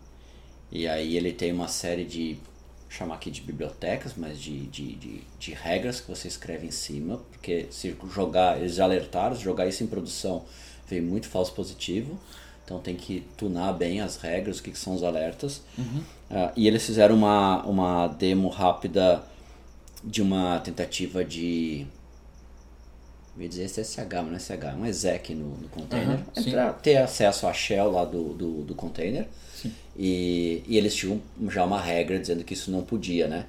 E 0.71 0.87
aí 0.87 1.17
ele 1.17 1.33
tem 1.33 1.51
uma 1.51 1.69
série 1.69 2.05
de, 2.05 2.37
chamar 2.89 3.17
aqui 3.17 3.31
de 3.31 3.43
bibliotecas, 3.43 4.15
mas 4.17 4.41
de, 4.41 4.67
de, 4.67 4.95
de, 4.95 5.21
de 5.39 5.53
regras 5.53 6.01
que 6.01 6.09
você 6.09 6.27
escreve 6.27 6.67
em 6.67 6.71
cima, 6.71 7.19
porque 7.31 7.67
se 7.71 7.95
jogar, 8.11 8.59
eles 8.59 8.75
já 8.75 8.85
alertaram, 8.85 9.37
se 9.37 9.43
jogar 9.43 9.67
isso 9.67 9.85
em 9.85 9.87
produção 9.87 10.45
vem 10.87 11.01
muito 11.01 11.29
falso 11.29 11.53
positivo, 11.53 12.19
então 12.65 12.81
tem 12.81 12.97
que 12.97 13.27
tunar 13.37 13.73
bem 13.73 14.01
as 14.01 14.17
regras, 14.17 14.59
o 14.59 14.63
que, 14.63 14.71
que 14.71 14.79
são 14.79 14.95
os 14.95 15.03
alertas. 15.03 15.63
Ah, 16.31 16.53
e 16.57 16.67
eles 16.67 16.85
fizeram 16.85 17.15
uma, 17.15 17.63
uma 17.65 18.09
demo 18.09 18.49
rápida 18.49 19.23
de 20.03 20.23
uma 20.23 20.59
tentativa 20.61 21.25
de 21.25 21.87
eu 23.39 23.43
ia 23.43 23.49
dizer 23.49 23.69
SSH, 23.69 23.99
mas 24.11 24.27
não 24.27 24.35
é 24.35 24.39
SSH, 24.39 24.65
é 24.65 24.75
um 24.75 24.87
exec 24.87 25.35
no, 25.35 25.57
no 25.57 25.69
container. 25.69 26.19
Sim. 26.35 26.49
Entrar, 26.49 26.73
ter 26.73 26.97
acesso 26.97 27.47
à 27.47 27.53
shell 27.53 27.91
lá 27.93 28.05
do, 28.05 28.35
do, 28.35 28.63
do 28.65 28.75
container. 28.75 29.29
E, 29.97 30.63
e 30.67 30.77
eles 30.77 30.95
tinham 30.95 31.21
já 31.49 31.65
uma 31.65 31.81
regra 31.81 32.19
dizendo 32.19 32.45
que 32.45 32.55
isso 32.55 32.71
não 32.71 32.83
podia, 32.83 33.27
né? 33.29 33.47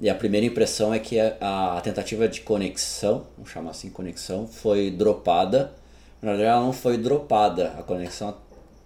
E 0.00 0.10
a 0.10 0.14
primeira 0.14 0.44
impressão 0.46 0.92
é 0.92 0.98
que 0.98 1.18
a, 1.20 1.76
a 1.76 1.80
tentativa 1.80 2.26
de 2.28 2.40
conexão, 2.40 3.24
vamos 3.36 3.52
chamar 3.52 3.70
assim 3.70 3.88
conexão, 3.90 4.46
foi 4.48 4.90
dropada. 4.90 5.72
Na 6.20 6.30
verdade, 6.30 6.48
ela 6.50 6.60
não 6.64 6.72
foi 6.72 6.96
dropada. 6.98 7.68
A 7.78 7.82
conexão, 7.82 8.34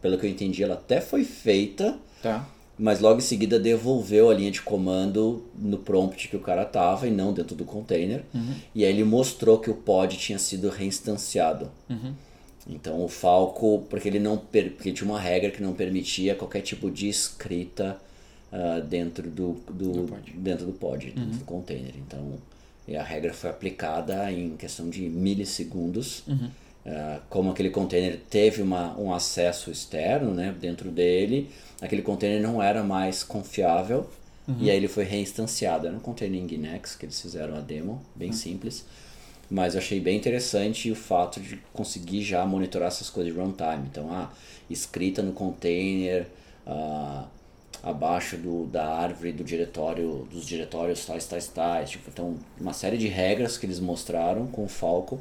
pelo 0.02 0.18
que 0.18 0.26
eu 0.26 0.30
entendi, 0.30 0.62
ela 0.62 0.74
até 0.74 1.00
foi 1.00 1.24
feita, 1.24 1.96
Tá. 2.22 2.46
mas 2.78 3.00
logo 3.00 3.18
em 3.18 3.22
seguida 3.22 3.58
devolveu 3.60 4.28
a 4.28 4.34
linha 4.34 4.50
de 4.50 4.60
comando 4.60 5.44
no 5.56 5.78
prompt 5.78 6.28
que 6.28 6.36
o 6.36 6.40
cara 6.40 6.64
tava 6.64 7.06
e 7.08 7.10
não 7.10 7.32
dentro 7.32 7.54
do 7.56 7.64
container. 7.64 8.24
E 8.74 8.84
aí 8.84 8.90
ele 8.92 9.04
mostrou 9.04 9.58
que 9.58 9.70
o 9.70 9.74
pod 9.74 10.16
tinha 10.18 10.38
sido 10.38 10.68
reinstanciado. 10.68 11.70
Então 12.68 13.02
o 13.02 13.08
Falco, 13.08 13.86
porque 13.88 14.08
ele 14.08 14.18
não 14.18 14.36
porque 14.36 14.92
tinha 14.92 15.08
uma 15.08 15.20
regra 15.20 15.50
que 15.50 15.62
não 15.62 15.72
permitia 15.72 16.34
qualquer 16.34 16.60
tipo 16.60 16.90
de 16.90 17.08
escrita 17.08 17.98
ah, 18.52 18.80
dentro 18.80 19.28
do, 19.30 19.54
do, 19.70 19.92
Do 19.92 20.02
pod. 20.08 20.32
dentro 20.34 20.66
do 20.66 20.72
pod, 20.72 21.06
dentro 21.10 21.38
do 21.38 21.44
container. 21.44 21.94
Então 21.96 22.34
e 22.86 22.96
a 22.96 23.02
regra 23.02 23.34
foi 23.34 23.50
aplicada 23.50 24.30
em 24.32 24.56
questão 24.56 24.88
de 24.88 25.02
milissegundos. 25.02 26.24
Ah, 26.86 27.20
como 27.28 27.50
aquele 27.50 27.70
container 27.70 28.18
teve 28.30 28.62
uma, 28.62 28.96
um 28.98 29.12
acesso 29.12 29.70
externo 29.70 30.32
né, 30.32 30.54
dentro 30.58 30.90
dele, 30.90 31.50
aquele 31.80 32.02
container 32.02 32.40
não 32.42 32.62
era 32.62 32.82
mais 32.82 33.22
confiável 33.22 34.08
e 34.58 34.70
aí 34.70 34.76
ele 34.78 34.88
foi 34.88 35.04
reinstanciado. 35.04 35.86
Era 35.86 35.94
um 35.96 36.00
container 36.00 36.40
em 36.40 36.44
Nginx 36.44 36.94
que 36.96 37.04
eles 37.04 37.20
fizeram 37.20 37.54
a 37.56 37.60
demo, 37.60 38.00
bem 38.14 38.32
simples. 38.32 38.84
Mas 39.50 39.74
eu 39.74 39.80
achei 39.80 39.98
bem 39.98 40.16
interessante 40.16 40.90
o 40.90 40.94
fato 40.94 41.40
de 41.40 41.56
conseguir 41.72 42.22
já 42.22 42.44
monitorar 42.44 42.88
essas 42.88 43.08
coisas 43.08 43.32
de 43.32 43.38
runtime. 43.38 43.88
Então, 43.90 44.12
ah, 44.12 44.30
escrita 44.68 45.22
no 45.22 45.32
container, 45.32 46.26
ah, 46.66 47.24
abaixo 47.82 48.36
do, 48.36 48.66
da 48.66 48.86
árvore 48.86 49.32
do 49.32 49.44
diretório, 49.44 50.28
dos 50.30 50.46
diretórios 50.46 51.04
tais, 51.06 51.26
tais, 51.26 51.48
tais. 51.48 51.90
Tipo, 51.90 52.10
então, 52.10 52.36
uma 52.60 52.72
série 52.72 52.98
de 52.98 53.08
regras 53.08 53.56
que 53.56 53.66
eles 53.66 53.80
mostraram 53.80 54.46
com 54.46 54.64
o 54.64 54.68
Falco 54.68 55.20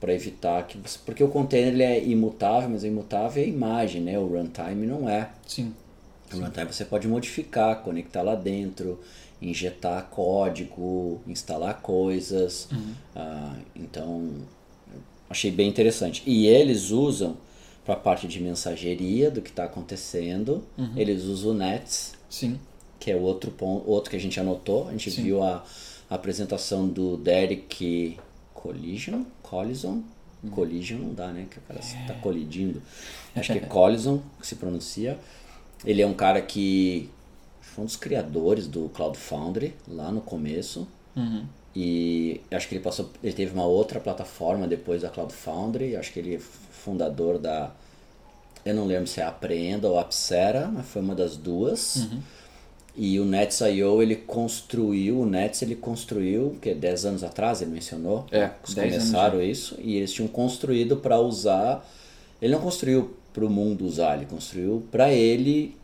para 0.00 0.12
evitar 0.12 0.66
que 0.66 0.76
você, 0.76 0.98
porque 1.04 1.22
o 1.22 1.28
container 1.28 1.72
ele 1.72 1.82
é 1.82 2.04
imutável, 2.04 2.68
mas 2.68 2.82
o 2.82 2.86
imutável 2.86 3.42
é 3.42 3.46
a 3.46 3.48
imagem, 3.48 4.02
né? 4.02 4.18
O 4.18 4.26
runtime 4.26 4.86
não 4.86 5.08
é. 5.08 5.30
Sim. 5.46 5.74
O 6.32 6.38
runtime 6.38 6.72
você 6.72 6.84
pode 6.84 7.06
modificar, 7.06 7.80
conectar 7.82 8.22
lá 8.22 8.34
dentro, 8.34 9.00
injetar 9.48 10.08
código, 10.10 11.20
instalar 11.26 11.80
coisas. 11.80 12.68
Ah, 13.14 13.56
então, 13.74 14.30
achei 15.28 15.50
bem 15.50 15.68
interessante. 15.68 16.22
E 16.26 16.46
eles 16.46 16.90
usam 16.90 17.36
para 17.84 17.94
a 17.94 17.98
parte 17.98 18.26
de 18.26 18.40
mensageria 18.40 19.30
do 19.30 19.42
que 19.42 19.50
está 19.50 19.64
acontecendo, 19.64 20.64
eles 20.96 21.24
usam 21.24 21.50
o 21.50 21.54
Nets, 21.54 22.14
Sim. 22.30 22.58
que 22.98 23.10
é 23.10 23.16
outro 23.16 23.50
ponto, 23.50 23.88
outro 23.88 24.10
que 24.10 24.16
a 24.16 24.20
gente 24.20 24.40
anotou. 24.40 24.88
A 24.88 24.92
gente 24.92 25.10
viu 25.10 25.42
a, 25.42 25.62
a 26.08 26.14
apresentação 26.14 26.88
do 26.88 27.18
Derek 27.18 28.18
Collision, 28.54 29.22
Collison, 29.42 30.02
Collision 30.50 30.98
não 30.98 31.14
dá, 31.14 31.28
né? 31.28 31.46
Que 31.50 31.58
o 31.58 31.62
cara 31.62 31.80
está 31.80 32.14
colidindo. 32.14 32.82
Acho 33.34 33.52
que 33.52 33.58
é 33.58 33.62
Collison 33.66 34.22
que 34.40 34.46
se 34.46 34.56
pronuncia. 34.56 35.18
Ele 35.84 36.02
é 36.02 36.06
um 36.06 36.14
cara 36.14 36.40
que 36.40 37.10
foi 37.74 37.82
um 37.82 37.86
dos 37.86 37.96
criadores 37.96 38.66
do 38.66 38.88
Cloud 38.90 39.16
Foundry 39.18 39.74
lá 39.88 40.10
no 40.10 40.20
começo. 40.20 40.86
Uhum. 41.16 41.44
E 41.74 42.40
acho 42.50 42.68
que 42.68 42.76
ele 42.76 42.84
passou, 42.84 43.10
ele 43.22 43.32
teve 43.32 43.52
uma 43.52 43.64
outra 43.64 43.98
plataforma 43.98 44.66
depois 44.66 45.02
da 45.02 45.08
Cloud 45.08 45.32
Foundry. 45.32 45.96
Acho 45.96 46.12
que 46.12 46.20
ele 46.20 46.36
é 46.36 46.38
fundador 46.38 47.38
da, 47.38 47.72
eu 48.64 48.74
não 48.74 48.86
lembro 48.86 49.06
se 49.06 49.20
é 49.20 49.24
a 49.24 49.28
Aprenda 49.28 49.88
ou 49.88 49.98
a 49.98 50.02
Apsera, 50.02 50.70
mas 50.72 50.86
foi 50.86 51.02
uma 51.02 51.14
das 51.14 51.36
duas. 51.36 52.08
E 52.96 53.18
o 53.18 53.24
Nets.io 53.24 54.00
ele 54.00 54.14
construiu, 54.14 55.20
o 55.20 55.26
Nets 55.26 55.62
ele 55.62 55.74
construiu, 55.74 56.56
que 56.62 56.72
10 56.72 57.06
anos 57.06 57.24
atrás 57.24 57.60
ele 57.60 57.72
mencionou, 57.72 58.24
É, 58.30 58.50
eles 58.62 58.74
10 58.74 58.94
anos 58.94 59.06
começaram 59.06 59.42
isso 59.42 59.76
e 59.80 59.96
eles 59.96 60.12
tinham 60.12 60.28
construído 60.28 60.96
para 60.96 61.18
usar. 61.18 61.84
Ele 62.40 62.52
não 62.52 62.60
construiu 62.60 63.16
para 63.32 63.44
o 63.44 63.50
mundo 63.50 63.84
usar, 63.84 64.16
ele 64.16 64.26
construiu 64.26 64.84
para 64.92 65.12
ele 65.12 65.76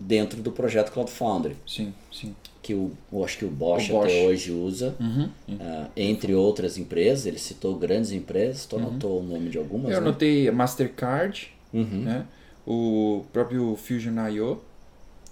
dentro 0.00 0.40
do 0.42 0.50
projeto 0.50 0.90
Cloud 0.92 1.10
Foundry, 1.10 1.56
Sim. 1.66 1.92
Sim. 2.10 2.34
que 2.62 2.72
o, 2.74 2.90
eu 3.12 3.22
acho 3.24 3.38
que 3.38 3.44
o 3.44 3.50
Bosch, 3.50 3.90
O 3.90 3.92
Bosch. 3.92 4.04
até 4.06 4.26
hoje 4.26 4.50
usa, 4.50 4.96
Uhum. 4.98 5.28
ah, 5.60 5.88
entre 5.96 6.34
outras 6.34 6.78
empresas. 6.78 7.26
Ele 7.26 7.38
citou 7.38 7.76
grandes 7.76 8.10
empresas, 8.12 8.64
tu 8.66 8.76
anotou 8.76 9.20
o 9.20 9.22
nome 9.22 9.50
de 9.50 9.58
algumas? 9.58 9.92
Eu 9.92 10.00
né? 10.00 10.06
anotei 10.08 10.48
a 10.48 10.52
Mastercard, 10.52 11.52
Uhum. 11.72 12.02
né? 12.02 12.26
O 12.66 13.24
próprio 13.32 13.76
Fusion.io. 13.76 14.60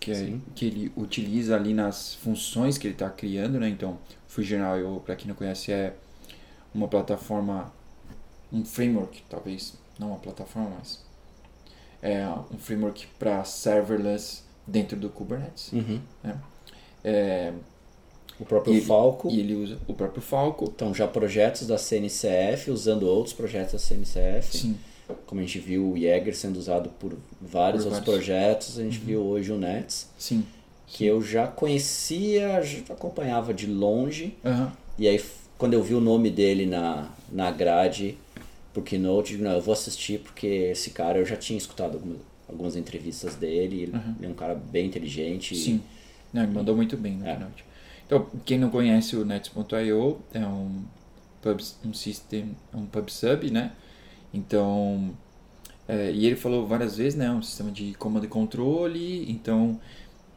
que, 0.01 0.13
é, 0.13 0.33
que 0.55 0.67
ele 0.67 0.93
utiliza 0.97 1.57
ali 1.57 1.75
nas 1.75 2.15
funções 2.15 2.79
que 2.79 2.87
ele 2.87 2.95
está 2.95 3.11
criando, 3.11 3.59
né? 3.59 3.69
Então, 3.69 3.99
Fusion.io, 4.29 5.01
para 5.05 5.17
quem 5.17 5.27
não 5.29 5.35
conhece, 5.35 5.73
é 5.73 5.93
uma 6.75 6.87
plataforma, 6.87 7.73
um 8.53 8.65
framework, 8.65 9.23
talvez, 9.29 9.75
não 9.99 10.09
uma 10.11 10.19
plataforma, 10.19 10.71
mas 10.79 11.03
é 12.01 12.27
um 12.53 12.59
framework 12.59 13.07
para 13.19 13.43
serverless 13.45 14.43
dentro 14.69 14.97
do 14.97 15.09
Kubernetes. 15.09 15.73
Uhum. 15.73 16.01
É, 17.03 17.53
O 18.39 18.45
próprio 18.45 18.75
e, 18.75 18.81
Falco. 18.81 19.29
e 19.31 19.41
ele 19.41 19.55
usa 19.55 19.79
o 19.89 19.95
próprio 19.95 20.23
Falco. 20.23 20.67
Então, 20.75 20.95
já 20.95 21.09
projetos 21.09 21.67
da 21.67 21.79
CNCF, 21.79 22.71
usando 22.71 23.05
outros 23.05 23.35
projetos 23.35 23.73
da 23.73 23.79
CNCF. 23.79 24.57
Sim, 24.59 24.77
Como 25.27 25.41
a 25.41 25.45
gente 25.45 25.59
viu 25.59 25.93
o 25.93 25.97
Jäger 25.99 26.37
sendo 26.37 26.57
usado 26.59 26.91
por 27.01 27.17
vários 27.41 27.85
Por 27.85 27.93
outros 27.93 28.07
vários. 28.07 28.27
projetos, 28.27 28.79
a 28.79 28.83
gente 28.85 28.99
viu 28.99 29.23
hoje 29.23 29.51
o 29.53 29.57
Nets, 29.59 30.09
sim. 30.19 30.45
que 30.87 31.05
eu 31.05 31.21
já 31.23 31.47
conhecia, 31.47 32.61
já 32.63 32.79
acompanhava 32.93 33.53
de 33.55 33.67
longe. 33.67 34.37
Aham. 34.45 34.73
E 34.99 35.09
aí, 35.09 35.21
quando 35.57 35.75
eu 35.75 35.83
vi 35.83 35.95
o 35.95 36.01
nome 36.01 36.31
dele 36.31 36.67
na, 36.67 37.09
na 37.33 37.51
grade 37.51 38.19
pro 38.73 38.83
Keynote, 38.83 39.33
eu 39.33 39.39
digo, 39.39 39.49
não, 39.49 39.57
eu 39.57 39.63
vou 39.63 39.73
assistir 39.73 40.19
porque 40.21 40.47
esse 40.47 40.91
cara, 40.91 41.19
eu 41.19 41.25
já 41.25 41.37
tinha 41.37 41.57
escutado 41.57 42.01
algumas, 42.49 42.77
entrevistas 42.77 43.35
dele, 43.35 43.83
ele 43.83 43.93
ele 44.19 44.27
é 44.27 44.29
um 44.29 44.35
cara 44.35 44.55
bem 44.55 44.87
inteligente. 44.87 45.55
Sim. 45.57 45.81
Não, 46.33 46.43
ele 46.43 46.53
mandou 46.53 46.75
muito 46.77 46.97
bem 46.97 47.17
no 47.17 47.27
É. 47.27 47.35
keynote. 47.35 47.65
Então, 48.07 48.27
quem 48.45 48.59
não 48.59 48.71
conhece 48.71 49.17
o 49.17 49.25
Nets.io, 49.25 50.19
é 50.33 50.47
um, 50.47 50.83
pub, 51.43 51.61
um 51.85 51.93
system, 51.93 52.57
um 52.75 52.87
pub 52.87 53.09
sub, 53.11 53.51
né? 53.51 53.73
Então, 54.33 55.11
é, 55.87 56.11
e 56.11 56.27
ele 56.27 56.37
falou 56.37 56.67
várias 56.67 56.97
vezes, 56.97 57.19
né? 57.19 57.31
Um 57.31 57.43
sistema 57.43 57.71
de 57.71 57.95
comando 57.95 58.25
e 58.25 58.29
controle, 58.29 59.31
então, 59.31 59.79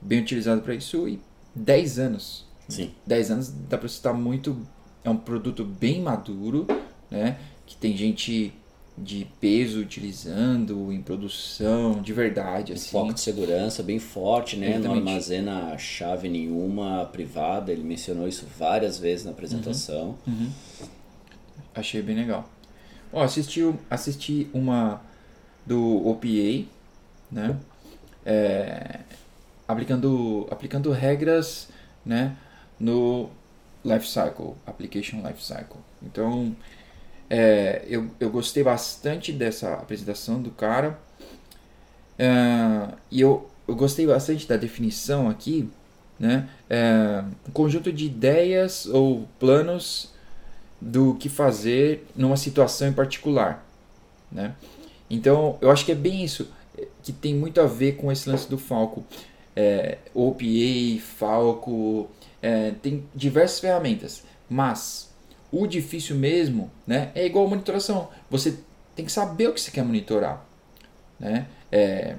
bem 0.01 0.19
utilizado 0.19 0.61
para 0.61 0.75
isso 0.75 1.07
e 1.07 1.19
10 1.55 1.99
anos. 1.99 2.45
Sim. 2.67 2.91
10 3.05 3.31
anos 3.31 3.49
dá 3.69 3.77
para 3.77 3.87
citar 3.89 4.13
muito. 4.13 4.65
É 5.03 5.09
um 5.09 5.17
produto 5.17 5.63
bem 5.63 6.01
maduro, 6.01 6.67
né? 7.09 7.37
Que 7.65 7.75
tem 7.75 7.95
gente 7.95 8.53
de 8.97 9.25
peso 9.39 9.79
utilizando 9.79 10.91
em 10.91 11.01
produção, 11.01 12.01
de 12.01 12.13
verdade, 12.13 12.73
assim. 12.73 12.91
foco 12.91 13.13
de 13.13 13.21
segurança 13.21 13.81
bem 13.81 13.99
forte, 13.99 14.57
né? 14.57 14.69
Não 14.69 14.79
Exatamente. 14.79 15.07
armazena 15.07 15.77
chave 15.77 16.29
nenhuma 16.29 17.05
privada, 17.05 17.71
ele 17.71 17.83
mencionou 17.83 18.27
isso 18.27 18.45
várias 18.57 18.99
vezes 18.99 19.25
na 19.25 19.31
apresentação. 19.31 20.17
Achei 21.73 22.01
bem 22.01 22.15
legal. 22.15 22.49
Ó, 23.13 23.23
assisti, 23.23 23.61
assisti 23.89 24.49
uma 24.53 25.01
do 25.65 26.07
OPA, 26.07 26.67
né? 27.31 27.57
É, 28.25 28.99
aplicando, 29.67 30.47
aplicando 30.51 30.91
regras, 30.91 31.69
né? 32.05 32.35
No 32.79 33.29
life 33.83 34.07
cycle, 34.07 34.53
application 34.65 35.25
life 35.25 35.43
cycle. 35.43 35.79
Então, 36.03 36.55
é, 37.33 37.85
eu, 37.87 38.11
eu 38.19 38.29
gostei 38.29 38.61
bastante 38.61 39.31
dessa 39.31 39.75
apresentação 39.75 40.41
do 40.41 40.51
cara. 40.51 40.99
É, 42.19 42.89
e 43.09 43.21
eu, 43.21 43.49
eu 43.65 43.73
gostei 43.73 44.05
bastante 44.05 44.45
da 44.45 44.57
definição 44.57 45.29
aqui, 45.29 45.69
né? 46.19 46.49
É, 46.69 47.23
um 47.47 47.51
conjunto 47.53 47.89
de 47.89 48.05
ideias 48.05 48.85
ou 48.85 49.29
planos 49.39 50.11
do 50.81 51.15
que 51.15 51.29
fazer 51.29 52.05
numa 52.13 52.35
situação 52.35 52.89
em 52.89 52.93
particular, 52.93 53.65
né? 54.29 54.53
Então, 55.09 55.57
eu 55.61 55.71
acho 55.71 55.85
que 55.85 55.93
é 55.93 55.95
bem 55.95 56.25
isso 56.25 56.49
que 57.01 57.13
tem 57.13 57.33
muito 57.33 57.61
a 57.61 57.65
ver 57.65 57.93
com 57.93 58.11
esse 58.11 58.29
lance 58.29 58.49
do 58.49 58.57
Falco. 58.57 59.05
É, 59.55 59.99
OPA, 60.13 61.01
Falco, 61.17 62.09
é, 62.41 62.71
tem 62.81 63.05
diversas 63.15 63.61
ferramentas, 63.61 64.21
mas 64.49 65.10
o 65.51 65.67
difícil 65.67 66.15
mesmo, 66.15 66.71
né, 66.87 67.11
é 67.13 67.25
igual 67.25 67.45
a 67.45 67.49
monitoração. 67.49 68.09
Você 68.29 68.59
tem 68.95 69.05
que 69.05 69.11
saber 69.11 69.47
o 69.47 69.53
que 69.53 69.61
você 69.61 69.71
quer 69.71 69.83
monitorar, 69.83 70.45
né? 71.19 71.47
É, 71.71 72.15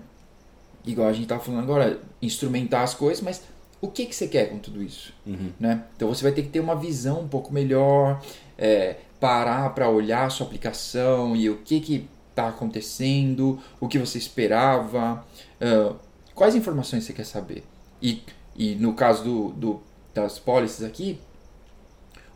igual 0.84 1.08
a 1.08 1.12
gente 1.12 1.24
estava 1.24 1.42
falando 1.42 1.62
agora, 1.62 2.00
instrumentar 2.20 2.82
as 2.82 2.94
coisas, 2.94 3.22
mas 3.22 3.42
o 3.80 3.88
que, 3.88 4.06
que 4.06 4.14
você 4.14 4.28
quer 4.28 4.48
com 4.48 4.58
tudo 4.58 4.82
isso? 4.82 5.12
Né? 5.58 5.84
Então 5.96 6.08
você 6.08 6.22
vai 6.22 6.32
ter 6.32 6.42
que 6.42 6.48
ter 6.48 6.60
uma 6.60 6.74
visão 6.74 7.20
um 7.20 7.28
pouco 7.28 7.52
melhor, 7.52 8.22
é, 8.56 8.96
parar 9.20 9.74
para 9.74 9.88
olhar 9.88 10.26
a 10.26 10.30
sua 10.30 10.46
aplicação 10.46 11.36
e 11.36 11.48
o 11.50 11.58
que 11.58 11.80
que 11.80 12.08
está 12.30 12.48
acontecendo, 12.48 13.60
o 13.78 13.86
que 13.86 13.98
você 13.98 14.18
esperava, 14.18 15.24
ah, 15.60 15.94
quais 16.34 16.54
informações 16.54 17.04
você 17.04 17.12
quer 17.12 17.26
saber. 17.26 17.64
E, 18.00 18.22
e 18.56 18.74
no 18.74 18.94
caso 18.94 19.22
do, 19.22 19.48
do, 19.52 19.82
das 20.14 20.38
policies 20.38 20.82
aqui, 20.82 21.20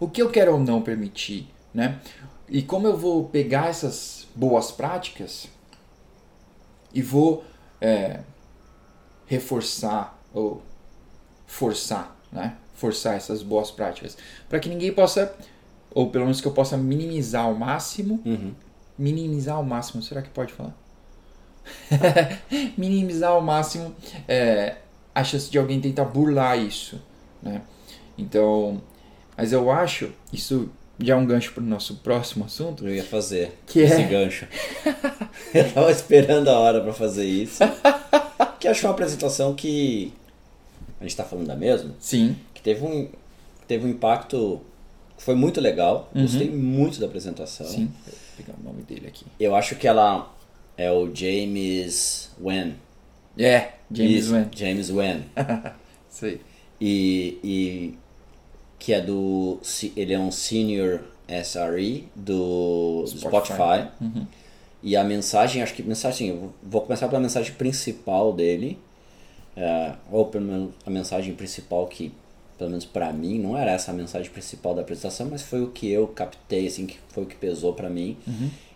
o 0.00 0.08
que 0.08 0.20
eu 0.22 0.30
quero 0.30 0.52
ou 0.52 0.58
não 0.60 0.82
permitir, 0.82 1.48
né? 1.72 2.00
E 2.48 2.62
como 2.62 2.86
eu 2.86 2.96
vou 2.96 3.24
pegar 3.28 3.68
essas 3.68 4.26
boas 4.34 4.70
práticas 4.70 5.48
e 6.94 7.02
vou 7.02 7.44
é, 7.80 8.20
reforçar 9.26 10.18
ou 10.32 10.62
forçar, 11.46 12.14
né? 12.32 12.56
Forçar 12.74 13.14
essas 13.16 13.42
boas 13.42 13.70
práticas 13.70 14.16
para 14.48 14.60
que 14.60 14.68
ninguém 14.68 14.92
possa, 14.92 15.34
ou 15.90 16.10
pelo 16.10 16.24
menos 16.24 16.40
que 16.40 16.46
eu 16.46 16.52
possa 16.52 16.76
minimizar 16.76 17.44
ao 17.44 17.54
máximo, 17.54 18.20
Uhum. 18.24 18.54
minimizar 18.98 19.56
ao 19.56 19.64
máximo, 19.64 20.02
será 20.02 20.22
que 20.22 20.28
pode 20.30 20.52
falar? 20.52 20.74
minimizar 22.76 23.30
ao 23.32 23.40
máximo 23.40 23.94
é, 24.28 24.76
a 25.14 25.24
chance 25.24 25.50
de 25.50 25.58
alguém 25.58 25.80
tentar 25.80 26.04
burlar 26.04 26.58
isso, 26.58 27.00
né? 27.42 27.62
Então, 28.16 28.80
mas 29.36 29.52
eu 29.52 29.70
acho 29.70 30.10
isso 30.32 30.68
já 30.98 31.14
é 31.14 31.16
um 31.16 31.26
gancho 31.26 31.52
para 31.52 31.62
o 31.62 31.66
nosso 31.66 31.96
próximo 31.96 32.44
assunto, 32.46 32.86
Eu 32.86 32.94
ia 32.94 33.04
fazer 33.04 33.52
Que 33.66 33.80
esse 33.80 34.00
é? 34.00 34.06
gancho. 34.08 34.46
eu 35.52 35.70
tava 35.72 35.90
esperando 35.90 36.48
a 36.48 36.58
hora 36.58 36.80
pra 36.80 36.92
fazer 36.92 37.26
isso. 37.26 37.62
que 38.58 38.66
acho 38.66 38.86
uma 38.86 38.92
apresentação 38.94 39.54
que 39.54 40.12
a 40.98 41.04
gente 41.04 41.14
tá 41.16 41.24
falando 41.24 41.46
da 41.46 41.54
mesma, 41.56 41.94
sim, 42.00 42.36
que 42.54 42.62
teve 42.62 42.82
um 42.84 43.08
teve 43.68 43.84
um 43.84 43.90
impacto 43.90 44.60
que 45.16 45.22
foi 45.22 45.34
muito 45.34 45.60
legal. 45.60 46.10
Gostei 46.14 46.50
muito 46.50 46.98
da 47.00 47.06
apresentação. 47.06 47.66
Uhum. 47.66 47.72
sim, 47.72 47.92
vou 48.06 48.14
pegar 48.36 48.54
o 48.58 48.62
nome 48.64 48.82
dele 48.82 49.06
aqui. 49.08 49.26
Eu 49.38 49.54
acho 49.54 49.74
que 49.76 49.86
ela 49.86 50.32
é 50.76 50.90
o 50.90 51.14
James 51.14 52.30
Wen. 52.40 52.74
É, 53.38 53.72
James 53.90 54.30
Wan. 54.30 54.48
James 54.54 54.90
Wen. 54.90 55.24
Aí. 56.22 56.40
E, 56.80 57.38
e 57.44 57.98
que 58.78 58.92
é 58.92 59.00
do. 59.00 59.60
Ele 59.96 60.12
é 60.12 60.18
um 60.18 60.30
senior 60.30 61.00
SRE 61.28 62.08
do 62.14 63.04
Spotify. 63.06 63.54
Spotify. 63.54 63.88
Uhum. 64.00 64.26
E 64.82 64.96
a 64.96 65.02
mensagem, 65.02 65.62
acho 65.62 65.74
que 65.74 65.82
mensagem, 65.82 66.28
eu 66.28 66.54
vou 66.62 66.82
começar 66.82 67.08
pela 67.08 67.20
mensagem 67.20 67.52
principal 67.54 68.32
dele. 68.32 68.78
é, 69.56 69.94
ou 70.12 70.26
pelo 70.26 70.44
menos 70.44 70.70
a 70.84 70.90
mensagem 70.90 71.34
principal 71.34 71.86
que, 71.86 72.12
pelo 72.58 72.70
menos 72.70 72.84
pra 72.84 73.12
mim, 73.12 73.38
não 73.38 73.56
era 73.56 73.72
essa 73.72 73.90
a 73.90 73.94
mensagem 73.94 74.30
principal 74.30 74.74
da 74.74 74.82
apresentação, 74.82 75.28
mas 75.30 75.42
foi 75.42 75.62
o 75.62 75.68
que 75.68 75.90
eu 75.90 76.06
captei, 76.08 76.66
assim, 76.66 76.86
que 76.86 76.98
foi 77.08 77.24
o 77.24 77.26
que 77.26 77.34
pesou 77.34 77.72
pra 77.72 77.88
mim. 77.88 78.16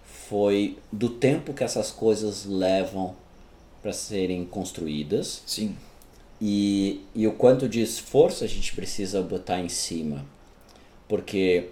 Foi 0.05 0.79
do 0.91 1.09
tempo 1.11 1.53
que 1.53 1.63
essas 1.63 1.91
coisas 1.91 2.45
levam 2.47 3.15
para 3.83 3.93
serem 3.93 4.45
construídas 4.45 5.43
Sim, 5.47 5.75
e, 6.41 7.05
e 7.15 7.27
o 7.27 7.33
quanto 7.33 7.69
de 7.69 7.83
esforço 7.83 8.45
a 8.45 8.47
gente 8.47 8.75
precisa 8.75 9.21
botar 9.23 9.61
em 9.61 9.69
cima. 9.69 10.25
Porque 11.09 11.69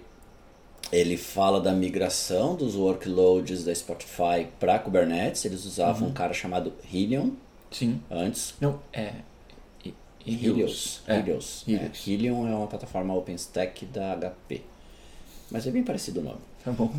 ele 0.91 1.17
fala 1.17 1.61
da 1.61 1.71
migração 1.71 2.55
dos 2.55 2.75
workloads 2.75 3.63
da 3.63 3.73
Spotify 3.73 4.47
para 4.59 4.77
Kubernetes. 4.79 5.45
Eles 5.45 5.65
usavam 5.65 6.09
um 6.09 6.13
cara 6.13 6.33
chamado 6.33 6.73
Helion 6.91 7.31
sim. 7.71 8.01
antes. 8.11 8.53
Não, 8.59 8.79
é. 8.91 9.13
I- 9.85 9.93
Helios. 10.25 11.01
É, 11.07 11.17
Helios. 11.19 11.63
É, 11.67 11.71
Helios. 11.73 12.07
Helion 12.07 12.47
é 12.47 12.55
uma 12.55 12.67
plataforma 12.67 13.13
OpenStack 13.15 13.85
da 13.85 14.15
HP. 14.15 14.61
Mas 15.49 15.65
é 15.65 15.71
bem 15.71 15.83
parecido 15.83 16.19
o 16.19 16.23
nome. 16.23 16.39
Tá 16.63 16.71
bom. 16.71 16.93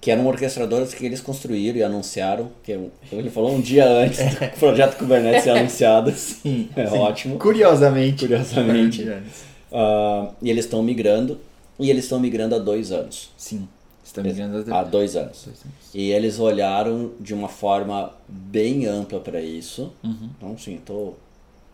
Que 0.00 0.10
eram 0.10 0.26
orquestradores 0.26 0.94
que 0.94 1.04
eles 1.04 1.20
construíram 1.20 1.78
e 1.78 1.82
anunciaram. 1.82 2.50
Que 2.62 2.72
é 2.72 2.80
ele 3.12 3.30
falou 3.30 3.54
um 3.54 3.60
dia 3.60 3.86
antes 3.88 4.18
do 4.18 4.58
projeto 4.58 4.96
Kubernetes 4.96 5.44
ser 5.44 5.50
anunciado. 5.56 6.12
Sim. 6.12 6.68
É 6.76 6.86
sim. 6.86 6.98
ótimo. 6.98 7.38
Curiosamente. 7.38 8.26
Curiosamente. 8.26 9.06
Ah, 9.78 10.30
e 10.40 10.48
eles 10.48 10.64
estão 10.64 10.80
migrando. 10.82 11.38
E 11.78 11.90
eles 11.90 12.04
estão 12.04 12.20
migrando 12.20 12.54
há 12.54 12.58
dois 12.58 12.92
anos. 12.92 13.30
Sim. 13.36 13.68
Está 14.02 14.22
migrando 14.22 14.64
Há 14.72 14.84
dois 14.84 15.16
anos. 15.16 15.42
Dois 15.44 15.60
anos. 15.60 15.76
E 15.92 16.10
eles 16.12 16.38
olharam 16.38 17.10
de 17.20 17.34
uma 17.34 17.48
forma 17.48 18.12
bem 18.26 18.86
ampla 18.86 19.18
para 19.18 19.40
isso. 19.40 19.92
Uhum. 20.02 20.30
Então, 20.38 20.56
sim, 20.56 20.76
estou 20.76 21.18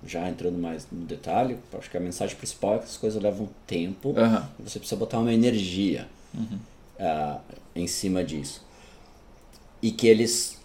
já 0.04 0.28
entrando 0.28 0.58
mais 0.58 0.86
no 0.90 1.04
detalhe. 1.04 1.58
Acho 1.78 1.90
que 1.90 1.96
a 1.96 2.00
mensagem 2.00 2.34
principal 2.34 2.76
é 2.76 2.78
que 2.78 2.84
as 2.84 2.96
coisas 2.96 3.22
levam 3.22 3.48
tempo. 3.66 4.14
E 4.58 4.68
você 4.68 4.78
precisa 4.78 4.98
botar 4.98 5.18
uma 5.18 5.32
energia 5.32 6.08
Uhum. 6.34 6.58
Ah, 6.98 7.40
em 7.74 7.86
cima 7.86 8.24
disso. 8.24 8.64
E 9.80 9.90
que 9.90 10.06
eles 10.06 10.60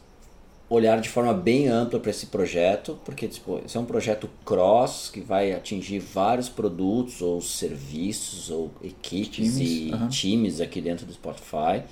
olhar 0.70 1.00
de 1.00 1.08
forma 1.08 1.34
bem 1.34 1.68
ampla 1.68 2.00
para 2.00 2.12
esse 2.12 2.26
projeto, 2.26 3.00
porque 3.06 3.28
tipo, 3.28 3.62
esse 3.66 3.78
é 3.78 3.80
um 3.80 3.86
projeto 3.86 4.30
cross 4.44 5.10
que 5.10 5.22
vai 5.22 5.54
atingir 5.54 6.00
vários 6.00 6.50
produtos 6.50 7.22
ou 7.22 7.40
serviços 7.42 8.50
ou 8.50 8.72
equipes 8.84 9.56
Times, 9.56 9.60
e 9.60 10.08
times 10.10 10.62
aqui 10.62 10.82
dentro 10.82 11.06
do 11.06 11.14
Spotify. 11.14 11.84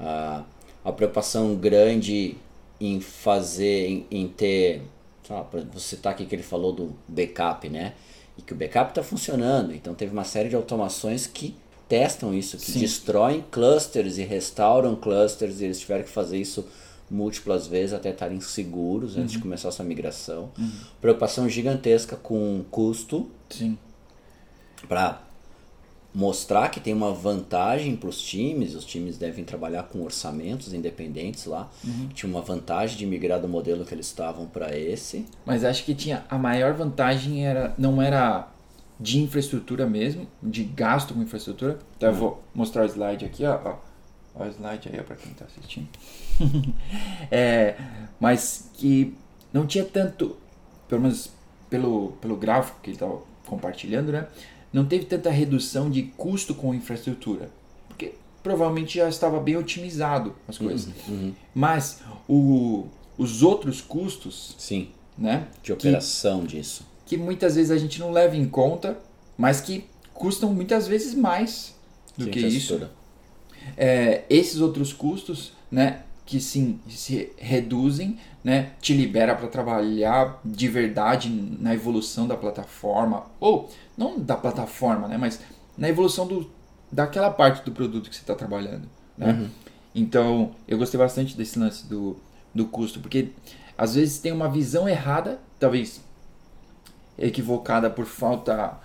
Ah, 0.00 0.44
a 0.84 0.92
preocupação 0.92 1.56
grande 1.56 2.36
em 2.80 3.00
fazer, 3.00 3.88
em, 3.88 4.06
em 4.10 4.28
ter, 4.28 4.82
sei 5.22 5.36
lá, 5.36 5.42
por 5.42 5.58
exemplo, 5.58 5.72
vou 5.72 5.80
citar 5.80 6.12
aqui 6.12 6.26
que 6.26 6.34
ele 6.34 6.42
falou 6.42 6.72
do 6.72 6.94
backup, 7.08 7.68
né? 7.68 7.94
E 8.38 8.42
que 8.42 8.52
o 8.52 8.56
backup 8.56 8.90
está 8.90 9.02
funcionando. 9.02 9.74
Então 9.74 9.94
teve 9.94 10.12
uma 10.12 10.24
série 10.24 10.48
de 10.48 10.56
automações 10.56 11.26
que 11.26 11.54
testam 11.88 12.34
isso, 12.34 12.56
que 12.56 12.70
Sim. 12.72 12.80
destroem 12.80 13.44
clusters 13.50 14.18
e 14.18 14.22
restauram 14.22 14.96
clusters, 14.96 15.60
e 15.60 15.64
eles 15.64 15.80
tiveram 15.80 16.04
que 16.04 16.10
fazer 16.10 16.38
isso 16.38 16.66
múltiplas 17.10 17.66
vezes 17.66 17.94
até 17.94 18.10
estarem 18.10 18.40
seguros 18.40 19.16
antes 19.16 19.32
de 19.32 19.38
começar 19.38 19.68
essa 19.68 19.84
migração. 19.84 20.50
Preocupação 21.00 21.48
gigantesca 21.48 22.16
com 22.16 22.64
custo 22.70 23.30
Sim. 23.48 23.78
para 24.88 25.20
mostrar 26.12 26.70
que 26.70 26.80
tem 26.80 26.94
uma 26.94 27.12
vantagem 27.12 27.94
para 27.94 28.08
os 28.08 28.20
times, 28.20 28.74
os 28.74 28.84
times 28.84 29.18
devem 29.18 29.44
trabalhar 29.44 29.84
com 29.84 30.02
orçamentos 30.02 30.72
independentes 30.72 31.44
lá. 31.44 31.70
Tinha 32.14 32.28
uma 32.28 32.40
vantagem 32.40 32.96
de 32.96 33.06
migrar 33.06 33.40
do 33.40 33.46
modelo 33.46 33.84
que 33.84 33.94
eles 33.94 34.06
estavam 34.06 34.46
para 34.46 34.76
esse. 34.76 35.26
Mas 35.44 35.62
acho 35.62 35.84
que 35.84 35.94
tinha 35.94 36.24
a 36.28 36.38
maior 36.38 36.72
vantagem 36.72 37.46
era 37.46 37.74
não 37.78 38.00
era 38.00 38.48
de 38.98 39.20
infraestrutura 39.20 39.86
mesmo, 39.86 40.26
de 40.42 40.64
gasto 40.64 41.14
com 41.14 41.22
infraestrutura. 41.22 41.78
Então 41.96 42.10
eu 42.10 42.14
vou 42.14 42.44
mostrar 42.54 42.82
o 42.82 42.86
slide 42.86 43.24
aqui, 43.24 43.44
ó. 43.44 43.60
ó. 43.64 43.76
Ó 44.34 44.44
o 44.44 44.48
slide 44.48 44.90
aí 44.92 45.02
para 45.02 45.16
quem 45.16 45.32
está 45.32 45.44
assistindo. 45.44 45.88
É, 47.30 47.76
mas 48.20 48.70
que 48.74 49.14
não 49.52 49.66
tinha 49.66 49.84
tanto, 49.84 50.36
pelo 50.86 51.00
menos 51.00 51.30
pelo, 51.68 52.12
pelo 52.20 52.36
gráfico 52.36 52.78
que 52.82 52.90
ele 52.90 52.96
estava 52.96 53.20
compartilhando, 53.46 54.12
né? 54.12 54.26
Não 54.72 54.84
teve 54.84 55.06
tanta 55.06 55.30
redução 55.30 55.90
de 55.90 56.02
custo 56.02 56.54
com 56.54 56.74
infraestrutura, 56.74 57.50
porque 57.88 58.14
provavelmente 58.42 58.98
já 58.98 59.08
estava 59.08 59.40
bem 59.40 59.56
otimizado 59.56 60.34
as 60.46 60.58
coisas. 60.58 60.92
Mas 61.54 62.02
o, 62.28 62.86
os 63.16 63.42
outros 63.42 63.80
custos, 63.80 64.54
Sim, 64.58 64.90
né? 65.16 65.48
de 65.62 65.72
operação 65.72 66.44
disso. 66.44 66.86
Que 67.06 67.16
muitas 67.16 67.54
vezes 67.54 67.70
a 67.70 67.78
gente 67.78 68.00
não 68.00 68.10
leva 68.10 68.36
em 68.36 68.46
conta, 68.46 68.98
mas 69.38 69.60
que 69.60 69.84
custam 70.12 70.52
muitas 70.52 70.86
vezes 70.86 71.14
mais 71.14 71.74
do 72.16 72.24
de 72.24 72.30
que 72.30 72.40
isso. 72.40 72.88
É, 73.76 74.24
esses 74.28 74.60
outros 74.60 74.92
custos, 74.92 75.52
né, 75.70 76.02
que 76.24 76.40
sim 76.40 76.80
se 76.88 77.32
reduzem, 77.36 78.18
né, 78.42 78.72
te 78.80 78.92
libera 78.92 79.34
para 79.34 79.48
trabalhar 79.48 80.40
de 80.44 80.68
verdade 80.68 81.28
na 81.28 81.74
evolução 81.74 82.26
da 82.26 82.36
plataforma 82.36 83.26
ou 83.40 83.70
não 83.96 84.18
da 84.18 84.36
plataforma, 84.36 85.08
né, 85.08 85.16
mas 85.16 85.40
na 85.76 85.88
evolução 85.88 86.26
do, 86.26 86.50
daquela 86.90 87.30
parte 87.30 87.64
do 87.64 87.72
produto 87.72 88.08
que 88.08 88.14
você 88.16 88.22
está 88.22 88.34
trabalhando, 88.34 88.88
né? 89.16 89.32
Então 89.94 90.52
eu 90.68 90.78
gostei 90.78 90.98
bastante 90.98 91.36
desse 91.36 91.58
lance 91.58 91.86
do, 91.86 92.16
do 92.54 92.66
custo, 92.66 93.00
porque 93.00 93.30
às 93.76 93.94
vezes 93.94 94.18
tem 94.18 94.30
uma 94.32 94.48
visão 94.48 94.88
errada, 94.88 95.40
talvez 95.58 96.00
equivocada 97.18 97.90
por 97.90 98.04
falta 98.04 98.78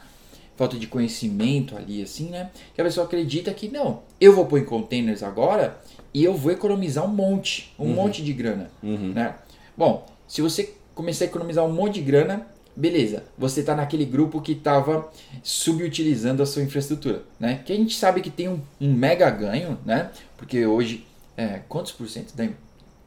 falta 0.55 0.77
de 0.77 0.85
conhecimento 0.85 1.75
ali 1.75 2.03
assim, 2.03 2.29
né? 2.29 2.51
Que 2.75 2.81
a 2.81 2.83
pessoa 2.83 3.05
acredita 3.05 3.51
que 3.53 3.67
não, 3.67 4.01
eu 4.19 4.35
vou 4.35 4.45
pôr 4.45 4.59
em 4.59 4.65
containers 4.65 5.23
agora 5.23 5.79
e 6.13 6.23
eu 6.23 6.35
vou 6.35 6.51
economizar 6.51 7.03
um 7.03 7.07
monte, 7.07 7.73
um 7.79 7.87
monte 7.87 8.23
de 8.23 8.31
grana, 8.33 8.69
né? 9.13 9.35
Bom, 9.75 10.05
se 10.27 10.41
você 10.41 10.73
começar 10.93 11.25
a 11.25 11.27
economizar 11.27 11.65
um 11.65 11.71
monte 11.71 11.95
de 11.95 12.01
grana, 12.01 12.45
beleza, 12.75 13.23
você 13.37 13.61
está 13.61 13.75
naquele 13.75 14.05
grupo 14.05 14.41
que 14.41 14.51
estava 14.51 15.09
subutilizando 15.41 16.43
a 16.43 16.45
sua 16.45 16.61
infraestrutura, 16.61 17.23
né? 17.39 17.61
Que 17.65 17.73
a 17.73 17.75
gente 17.75 17.95
sabe 17.95 18.21
que 18.21 18.29
tem 18.29 18.47
um, 18.47 18.59
um 18.79 18.93
mega 18.93 19.29
ganho, 19.29 19.79
né? 19.85 20.11
Porque 20.37 20.65
hoje, 20.65 21.05
é, 21.35 21.61
quantos 21.67 21.91
por 21.91 22.07
cento 22.07 22.35
da, 22.35 22.47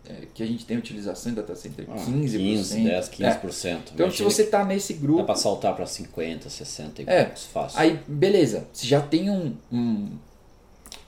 é, 0.09 0.27
que 0.35 0.43
a 0.43 0.47
gente 0.47 0.65
tem 0.67 0.77
utilização 0.77 1.33
em 1.33 1.35
data 1.35 1.55
center? 1.55 1.87
Ah, 1.89 1.95
15%. 1.97 2.37
15, 2.37 2.81
10, 2.85 3.09
15%. 3.09 3.67
É. 3.67 3.79
Então, 3.95 4.11
se 4.11 4.23
você 4.23 4.43
está 4.43 4.65
nesse 4.65 4.95
grupo, 4.95 5.19
Dá 5.21 5.25
para 5.25 5.35
saltar 5.37 5.75
para 5.75 5.87
50, 5.87 6.49
60 6.51 7.03
e 7.03 7.05
É, 7.09 7.27
fácil. 7.53 7.79
Aí, 7.81 7.99
beleza, 8.07 8.67
você 8.73 8.87
já 8.87 9.01
tem 9.01 9.31
um. 9.31 9.55
um- 9.73 10.11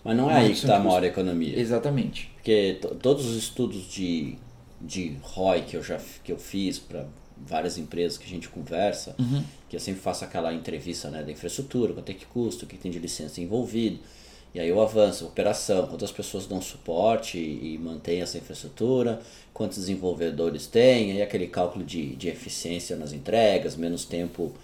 Mas 0.05 0.17
não 0.17 0.31
é 0.31 0.37
aí 0.37 0.49
que 0.49 0.55
está 0.55 0.77
a 0.77 0.81
maior 0.81 1.03
economia. 1.05 1.59
Exatamente. 1.59 2.31
Porque 2.35 2.79
to- 2.81 2.95
todos 2.95 3.27
os 3.27 3.37
estudos 3.37 3.83
de, 3.91 4.37
de 4.81 5.17
ROI 5.23 5.63
que 5.63 5.77
eu 5.77 5.83
já 5.83 5.99
que 6.23 6.31
eu 6.33 6.39
fiz 6.39 6.79
para 6.79 7.07
várias 7.39 7.77
empresas 7.77 8.17
que 8.17 8.25
a 8.25 8.29
gente 8.29 8.49
conversa, 8.49 9.15
Uhum. 9.19 9.43
que 9.69 9.77
eu 9.77 9.81
sempre 9.81 10.01
faço 10.01 10.25
aquela 10.25 10.55
entrevista 10.55 11.11
né, 11.11 11.23
da 11.23 11.31
infraestrutura, 11.31 11.93
quanto 11.93 12.09
é 12.09 12.15
que 12.15 12.25
custa, 12.25 12.65
o 12.65 12.69
que 12.69 12.79
tem 12.79 12.91
de 12.91 12.99
licença 12.99 13.41
envolvido, 13.41 13.99
e 14.57 14.59
aí 14.59 14.71
eu 14.71 14.81
avanço, 14.81 15.27
operação, 15.27 15.87
quantas 15.87 16.11
pessoas 16.11 16.47
dão 16.47 16.63
suporte 16.63 17.37
e, 17.37 17.77
mantêm 17.77 18.23
essa 18.23 18.39
infraestrutura, 18.39 19.21
quantos 19.53 19.77
desenvolvedores 19.77 20.67
tem, 20.67 21.13
aí 21.13 21.21
aquele 21.21 21.47
cálculo 21.47 21.85
de, 21.85 22.17
de 22.17 22.29
eficiência 22.29 22.97
nas 22.97 23.13
entregas, 23.13 23.77
menos 23.77 24.07
tempo 24.07 24.55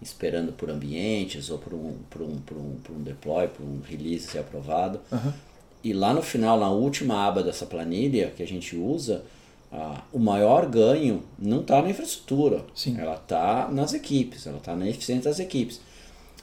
esperando 0.00 0.54
por 0.54 0.70
ambientes 0.70 1.50
ou 1.50 1.58
por 1.58 1.74
um, 1.74 1.98
por 2.08 2.22
um, 2.22 2.36
por 2.38 2.56
um, 2.56 2.76
por 2.82 2.96
um 2.96 3.02
deploy, 3.02 3.46
por 3.46 3.62
um 3.62 3.82
release 3.86 4.28
ser 4.28 4.38
aprovado. 4.38 4.98
E 5.84 5.92
lá 5.92 6.14
no 6.14 6.22
final, 6.22 6.58
na 6.58 6.70
última 6.70 7.26
aba 7.26 7.42
dessa 7.42 7.66
planilha 7.66 8.32
que 8.34 8.42
a 8.42 8.46
gente 8.46 8.74
usa, 8.74 9.22
ah, 9.70 10.02
o 10.10 10.18
maior 10.18 10.64
ganho 10.64 11.24
não 11.38 11.60
está 11.60 11.82
na 11.82 11.90
infraestrutura. 11.90 12.64
Sim. 12.74 12.98
Ela 12.98 13.16
está 13.16 13.68
nas 13.70 13.92
equipes, 13.92 14.46
ela 14.46 14.56
está 14.56 14.74
na 14.74 14.88
eficiência 14.88 15.28
das 15.28 15.38
equipes. 15.38 15.78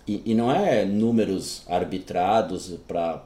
E, 0.10 0.24
e 0.26 0.34
não 0.34 0.52
é 0.52 0.86
números 0.86 1.62
arbitrados 1.68 2.74
para 2.88 3.24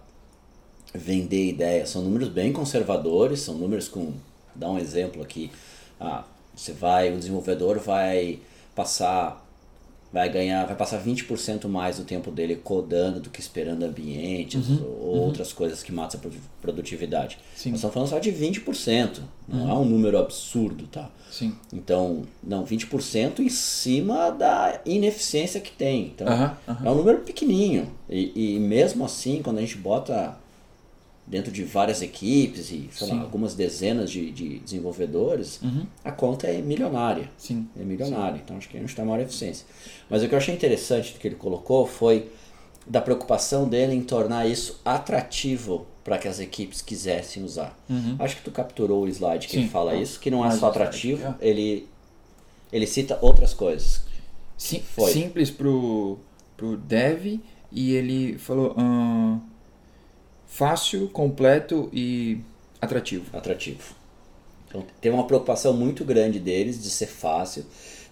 vender 0.93 1.47
ideias, 1.47 1.87
são 1.87 2.01
números 2.01 2.27
bem 2.27 2.51
conservadores, 2.51 3.39
são 3.39 3.55
números 3.55 3.87
com. 3.87 4.11
Dá 4.53 4.69
um 4.69 4.77
exemplo 4.77 5.21
aqui. 5.21 5.49
Ah, 5.97 6.25
você 6.53 6.73
vai, 6.73 7.13
o 7.13 7.17
desenvolvedor 7.17 7.79
vai 7.79 8.39
passar 8.75 9.42
vai 10.13 10.29
ganhar, 10.29 10.65
vai 10.67 10.75
passar 10.75 11.03
20% 11.03 11.67
mais 11.67 11.97
do 11.97 12.03
tempo 12.03 12.29
dele 12.29 12.55
codando 12.55 13.19
do 13.19 13.31
que 13.31 13.41
esperando 13.41 13.81
ambientes 13.83 14.69
ou 14.79 15.17
outras 15.23 15.51
coisas 15.51 15.81
que 15.81 15.91
matam 15.91 16.19
a 16.19 16.21
produ- 16.21 16.37
produtividade. 16.61 17.39
Sim. 17.55 17.71
Nós 17.71 17.79
estamos 17.79 17.93
falando 17.95 18.09
só 18.09 18.19
de 18.19 18.31
20%, 18.31 19.21
não 19.47 19.69
é 19.69 19.73
um 19.73 19.85
número 19.85 20.19
absurdo, 20.19 20.85
tá? 20.85 21.09
Sim. 21.31 21.55
Então, 21.73 22.21
não, 22.43 22.63
20% 22.63 23.39
em 23.39 23.49
cima 23.49 24.29
da 24.29 24.79
ineficiência 24.85 25.59
que 25.59 25.71
tem. 25.71 26.05
Então, 26.13 26.27
é 26.85 26.89
um 26.91 26.95
número 26.95 27.19
pequenininho. 27.21 27.89
E, 28.07 28.55
e 28.55 28.59
mesmo 28.59 29.03
assim, 29.03 29.41
quando 29.43 29.57
a 29.57 29.61
gente 29.61 29.77
bota 29.77 30.37
dentro 31.25 31.51
de 31.51 31.63
várias 31.63 32.01
equipes 32.01 32.69
e, 32.71 32.89
lá, 33.01 33.07
Sim. 33.07 33.19
algumas 33.21 33.55
dezenas 33.55 34.11
de, 34.11 34.31
de 34.31 34.59
desenvolvedores, 34.59 35.59
a 36.03 36.11
conta 36.11 36.47
é 36.47 36.61
milionária. 36.61 37.29
Sim. 37.37 37.67
É 37.79 37.83
milionária. 37.83 38.41
Então, 38.43 38.57
acho 38.57 38.69
que 38.69 38.77
a 38.77 38.79
gente 38.79 38.95
tem 38.95 39.05
maior 39.05 39.21
eficiência. 39.21 39.65
Mas 40.09 40.21
o 40.21 40.27
que 40.27 40.33
eu 40.33 40.37
achei 40.37 40.53
interessante 40.53 41.13
do 41.13 41.19
que 41.19 41.27
ele 41.27 41.35
colocou 41.35 41.87
foi 41.87 42.29
da 42.85 42.99
preocupação 42.99 43.67
dele 43.67 43.95
em 43.95 44.01
tornar 44.01 44.45
isso 44.45 44.81
atrativo 44.83 45.87
para 46.03 46.17
que 46.17 46.27
as 46.27 46.39
equipes 46.39 46.81
quisessem 46.81 47.43
usar. 47.43 47.77
Acho 48.19 48.35
que 48.37 48.41
tu 48.43 48.51
capturou 48.51 49.03
o 49.03 49.07
slide 49.07 49.47
que 49.47 49.53
Sim. 49.53 49.61
ele 49.61 49.69
fala 49.69 49.95
isso, 49.95 50.19
que 50.19 50.29
não 50.29 50.45
é 50.45 50.51
só 50.51 50.67
atrativo, 50.67 51.29
ó. 51.29 51.33
ele, 51.39 51.87
ele 52.71 52.85
cita 52.85 53.17
outras 53.21 53.53
coisas. 53.53 54.01
Sim, 54.57 54.81
Foi. 54.81 55.11
simples 55.11 55.49
pro, 55.49 56.19
pro 56.57 56.75
dev 56.75 57.39
e 57.71 57.93
ele 57.95 58.37
falou 58.37 58.75
ahn, 58.77 59.39
fácil, 60.53 61.09
completo 61.09 61.89
e 61.91 62.37
atrativo. 62.79 63.25
atrativo. 63.35 63.95
Então 64.67 64.85
tem 65.01 65.11
uma 65.11 65.25
preocupação 65.25 65.73
muito 65.73 66.05
grande 66.05 66.39
deles 66.39 66.81
de 66.81 66.91
ser 66.91 67.07
fácil, 67.07 67.65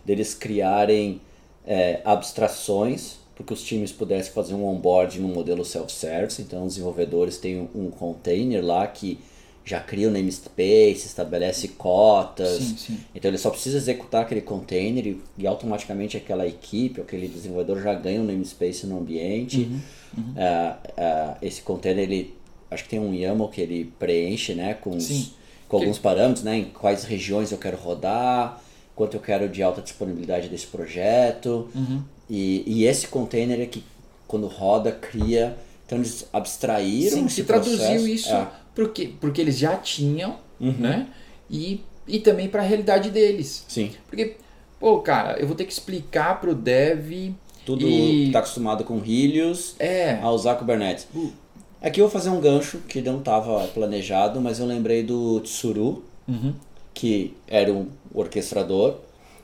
deles 0.03 0.33
criarem 0.33 1.21
é, 1.65 2.01
abstrações 2.03 3.17
para 3.35 3.45
que 3.45 3.53
os 3.53 3.61
times 3.61 3.91
pudessem 3.91 4.33
fazer 4.33 4.55
um 4.55 4.65
onboard 4.65 5.19
no 5.19 5.27
modelo 5.27 5.63
self-service. 5.63 6.41
Então 6.41 6.65
os 6.65 6.73
desenvolvedores 6.73 7.37
têm 7.37 7.69
um 7.75 7.91
container 7.91 8.65
lá 8.65 8.87
que 8.87 9.19
já 9.63 9.79
cria 9.79 10.07
o 10.07 10.11
namespace, 10.11 11.05
estabelece 11.05 11.67
cotas. 11.69 12.57
Sim, 12.63 12.77
sim. 12.77 12.99
Então 13.13 13.29
ele 13.29 13.37
só 13.37 13.49
precisa 13.49 13.77
executar 13.77 14.23
aquele 14.23 14.41
container 14.41 15.05
e, 15.05 15.21
e 15.37 15.45
automaticamente 15.47 16.17
aquela 16.17 16.47
equipe, 16.47 16.99
aquele 17.01 17.27
desenvolvedor 17.27 17.81
já 17.81 17.93
ganha 17.93 18.19
um 18.21 18.25
namespace 18.25 18.85
no 18.87 18.97
ambiente. 18.99 19.69
Uhum, 20.17 20.33
Ah, 20.37 20.77
ah, 20.97 21.37
esse 21.41 21.61
container 21.61 22.03
ele 22.03 22.33
acho 22.69 22.83
que 22.83 22.89
tem 22.89 22.99
um 22.99 23.13
YAML 23.13 23.47
que 23.49 23.61
ele 23.61 23.93
preenche, 23.99 24.53
né, 24.53 24.73
com, 24.73 24.91
os- 24.97 25.31
com 25.67 25.77
alguns 25.77 25.99
parâmetros, 25.99 26.43
né, 26.43 26.57
em 26.57 26.65
quais 26.65 27.03
regiões 27.03 27.51
eu 27.51 27.57
quero 27.57 27.77
rodar, 27.77 28.61
quanto 28.95 29.15
eu 29.15 29.21
quero 29.21 29.47
de 29.49 29.61
alta 29.61 29.81
disponibilidade 29.81 30.47
desse 30.49 30.67
projeto. 30.67 31.69
Uhum. 31.75 32.01
E, 32.29 32.63
e 32.65 32.85
esse 32.85 33.07
container 33.07 33.59
é 33.59 33.65
que 33.65 33.83
quando 34.27 34.47
roda 34.47 34.91
cria, 34.91 35.57
então 35.85 35.97
eles 35.97 36.25
abstraíram 36.31 37.17
Sim, 37.17 37.25
esse 37.25 37.35
se 37.35 37.43
traduziu 37.43 37.77
processo. 37.77 38.07
isso 38.07 38.29
É. 38.33 38.47
porque, 38.75 39.13
porque 39.19 39.41
eles 39.41 39.57
já 39.57 39.75
tinham, 39.77 40.37
Uhum. 40.59 40.73
né? 40.79 41.07
E 41.49 41.81
e 42.07 42.19
também 42.19 42.49
para 42.49 42.61
a 42.61 42.65
realidade 42.65 43.09
deles. 43.09 43.63
Sim. 43.69 43.91
Porque, 44.09 44.35
pô, 44.79 44.99
cara, 44.99 45.39
eu 45.39 45.47
vou 45.47 45.55
ter 45.55 45.63
que 45.65 45.71
explicar 45.71 46.41
pro 46.41 46.53
dev. 46.53 47.31
Tudo 47.65 47.87
E- 47.87 48.31
tá 48.31 48.39
acostumado 48.39 48.83
com 48.83 48.97
Helios 48.97 49.75
É. 49.79 50.15
a 50.21 50.29
usar 50.31 50.55
Kubernetes. 50.55 51.07
Uh. 51.15 51.31
Aqui 51.81 52.01
eu 52.01 52.05
vou 52.05 52.11
fazer 52.11 52.29
um 52.31 52.41
gancho 52.41 52.79
que 52.79 53.01
não 53.01 53.19
estava 53.19 53.65
planejado, 53.67 54.41
mas 54.41 54.59
eu 54.59 54.65
lembrei 54.65 55.03
do 55.03 55.39
Tsuru, 55.41 56.03
Uhum. 56.27 56.53
que 56.93 57.33
era 57.47 57.71
um 57.71 57.87
orquestrador. 58.13 58.97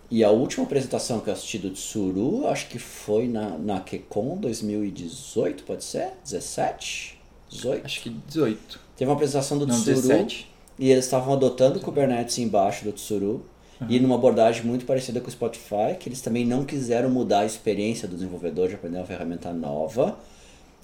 E 0.10 0.24
a 0.24 0.30
última 0.32 0.66
apresentação 0.66 1.20
que 1.20 1.30
eu 1.30 1.34
assisti 1.34 1.58
do 1.60 1.70
Tsuru, 1.70 2.48
acho 2.48 2.68
que 2.68 2.80
foi 2.80 3.28
na, 3.28 3.52
na 3.58 3.80
KCON 3.80 4.38
2018, 4.38 5.63
pode 5.63 5.84
ser? 5.84 6.10
17? 6.24 7.18
18? 7.50 7.86
Acho 7.86 8.02
que 8.02 8.10
18. 8.10 8.80
Teve 8.97 9.10
uma 9.10 9.15
apresentação 9.15 9.57
do 9.57 9.67
Não, 9.67 9.75
Tsuru 9.75 9.95
17. 10.01 10.49
e 10.79 10.89
eles 10.91 11.05
estavam 11.05 11.33
adotando 11.33 11.77
o 11.79 11.81
Kubernetes 11.81 12.38
embaixo 12.39 12.83
do 12.83 12.91
Tsuru 12.91 13.45
Uhum. 13.79 13.88
e 13.91 13.99
numa 13.99 14.15
abordagem 14.15 14.63
muito 14.65 14.86
parecida 14.86 15.21
com 15.21 15.27
o 15.27 15.31
Spotify, 15.31 15.95
que 15.99 16.10
eles 16.10 16.19
também 16.19 16.43
não 16.43 16.65
quiseram 16.65 17.12
mudar 17.12 17.41
a 17.41 17.45
experiência 17.45 18.07
do 18.07 18.15
desenvolvedor 18.15 18.67
de 18.69 18.73
aprender 18.73 18.97
uma 18.97 19.05
ferramenta 19.05 19.53
nova. 19.53 20.17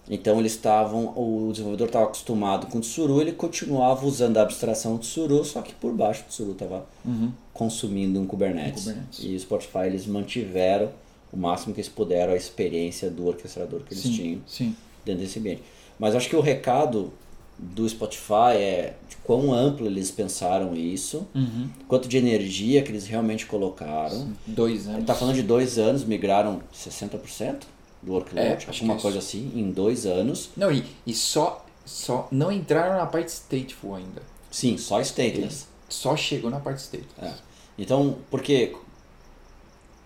Então 0.08 0.40
eles 0.40 0.52
estavam, 0.52 1.06
o 1.18 1.50
desenvolvedor 1.52 1.88
estava 1.88 2.06
acostumado 2.06 2.68
com 2.68 2.78
o 2.78 2.82
Tsuru, 2.82 3.20
ele 3.20 3.32
continuava 3.32 4.06
usando 4.06 4.38
a 4.38 4.44
abstração 4.44 4.94
do 4.96 5.00
Tsuru, 5.00 5.44
só 5.44 5.62
que 5.64 5.74
por 5.74 5.92
baixo 5.94 6.24
do 6.24 6.28
Tsuru 6.30 6.52
estava 6.52 6.86
Uhum. 7.04 7.32
consumindo 7.52 8.20
um 8.22 8.28
Kubernetes. 8.28 8.84
Um 8.86 8.90
Kubernetes. 8.92 9.20
E 9.24 9.36
o 9.36 9.40
Spotify 9.40 9.86
eles 9.88 10.06
mantiveram 10.06 10.90
o 11.32 11.38
máximo 11.38 11.74
que 11.74 11.80
eles 11.82 11.90
puderam 11.90 12.34
a 12.34 12.36
experiência 12.36 13.10
do 13.10 13.26
orquestrador 13.26 13.80
que 13.80 13.94
eles 13.96 14.04
Sim, 14.04 14.12
tinham 14.14 14.42
sim. 14.46 14.76
dentro 15.04 15.22
desse 15.24 15.40
ambiente. 15.40 15.64
Mas 15.98 16.14
acho 16.16 16.30
que 16.30 16.36
o 16.36 16.42
recado 16.42 17.12
do 17.58 17.88
Spotify 17.88 18.56
é 18.58 18.96
de 19.10 19.16
quão 19.18 19.54
amplo 19.54 19.86
eles 19.86 20.10
pensaram 20.12 20.76
isso, 20.76 21.28
Uhum. 21.36 21.70
quanto 21.88 22.08
de 22.08 22.18
energia 22.18 22.82
que 22.82 22.92
eles 22.92 23.06
realmente 23.08 23.46
colocaram. 23.46 24.34
Dois 24.46 24.82
Ele 24.82 24.90
anos. 24.90 25.02
está 25.02 25.16
falando 25.16 25.36
de 25.36 25.44
dois 25.44 25.78
anos, 25.78 26.04
migraram 26.04 26.62
60% 26.74 27.62
do 28.02 28.12
workload, 28.14 28.66
É, 28.66 28.68
alguma 28.68 28.94
isso. 28.96 29.02
coisa 29.02 29.20
assim, 29.20 29.52
em 29.56 29.72
dois 29.72 30.06
anos. 30.06 30.50
Não, 30.58 30.72
e, 30.72 30.84
e 31.08 31.14
só, 31.14 31.66
só 31.86 32.28
não 32.32 32.52
entraram 32.52 32.98
na 32.98 33.06
parte 33.06 33.30
stateful 33.32 33.96
ainda. 33.96 34.22
Sim, 34.52 34.78
só 34.78 35.00
stateless. 35.02 35.68
Só 35.88 36.18
chegou 36.18 36.50
na 36.50 36.60
parte 36.60 36.82
stateful. 36.82 37.24
É. 37.24 37.34
Então, 37.78 38.18
porque 38.30 38.76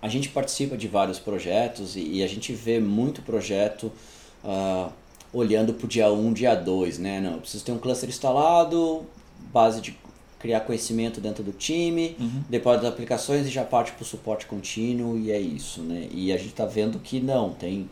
a 0.02 0.08
gente 0.08 0.30
participa 0.30 0.78
de 0.78 0.88
vários 0.88 1.18
projetos 1.18 1.96
e, 1.96 2.02
e 2.18 2.24
a 2.24 2.28
gente 2.28 2.54
vê 2.54 2.80
muito 2.80 3.22
projeto 3.24 3.92
ah, 4.44 4.90
olhando 5.38 5.74
para 5.74 5.86
o 5.86 5.88
dia 5.88 6.12
1, 6.12 6.34
dia 6.34 6.56
2, 6.56 6.98
né? 7.00 7.20
Não, 7.22 7.34
eu 7.34 7.40
preciso 7.42 7.64
ter 7.64 7.72
um 7.72 7.78
cluster 7.78 8.10
instalado, 8.10 9.06
base 9.54 9.80
de 9.82 9.96
criar 10.40 10.62
conhecimento 10.62 11.20
dentro 11.20 11.44
do 11.44 11.52
time, 11.52 12.16
Uhum. 12.20 12.44
depois 12.50 12.80
das 12.82 12.90
aplicações 12.92 13.46
e 13.48 13.50
já 13.50 13.64
parte 13.64 13.92
para 13.92 14.04
o 14.04 14.06
suporte 14.06 14.46
contínuo 14.46 15.18
e 15.18 15.32
é 15.32 15.40
isso, 15.40 15.82
né? 15.82 16.08
E 16.12 16.32
a 16.32 16.38
gente 16.38 16.50
está 16.50 16.66
vendo 16.66 17.00
que 17.00 17.20
não, 17.20 17.52
tem 17.52 17.90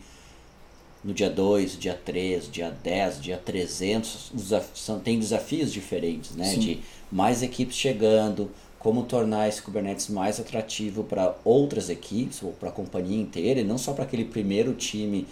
no 1.03 1.13
dia 1.13 1.29
2, 1.29 1.77
dia 1.77 1.93
3, 1.93 2.49
dia 2.51 2.71
10, 2.83 3.21
dia 3.21 3.37
300, 3.37 4.31
desaf- 4.33 4.99
tem 5.03 5.19
desafios 5.19 5.71
diferentes, 5.71 6.35
né? 6.35 6.45
Sim. 6.45 6.59
De 6.59 6.79
mais 7.11 7.43
equipes 7.43 7.77
chegando, 7.77 8.49
como 8.79 9.03
tornar 9.03 9.47
esse 9.47 9.61
Kubernetes 9.61 10.09
mais 10.09 10.39
atrativo 10.39 11.03
para 11.03 11.35
outras 11.43 11.89
equipes 11.89 12.41
ou 12.43 12.51
para 12.53 12.69
a 12.69 12.71
companhia 12.71 13.19
inteira 13.21 13.59
e 13.59 13.63
não 13.63 13.77
só 13.77 13.93
para 13.93 14.03
aquele 14.03 14.25
primeiro 14.25 14.73
time 14.73 15.25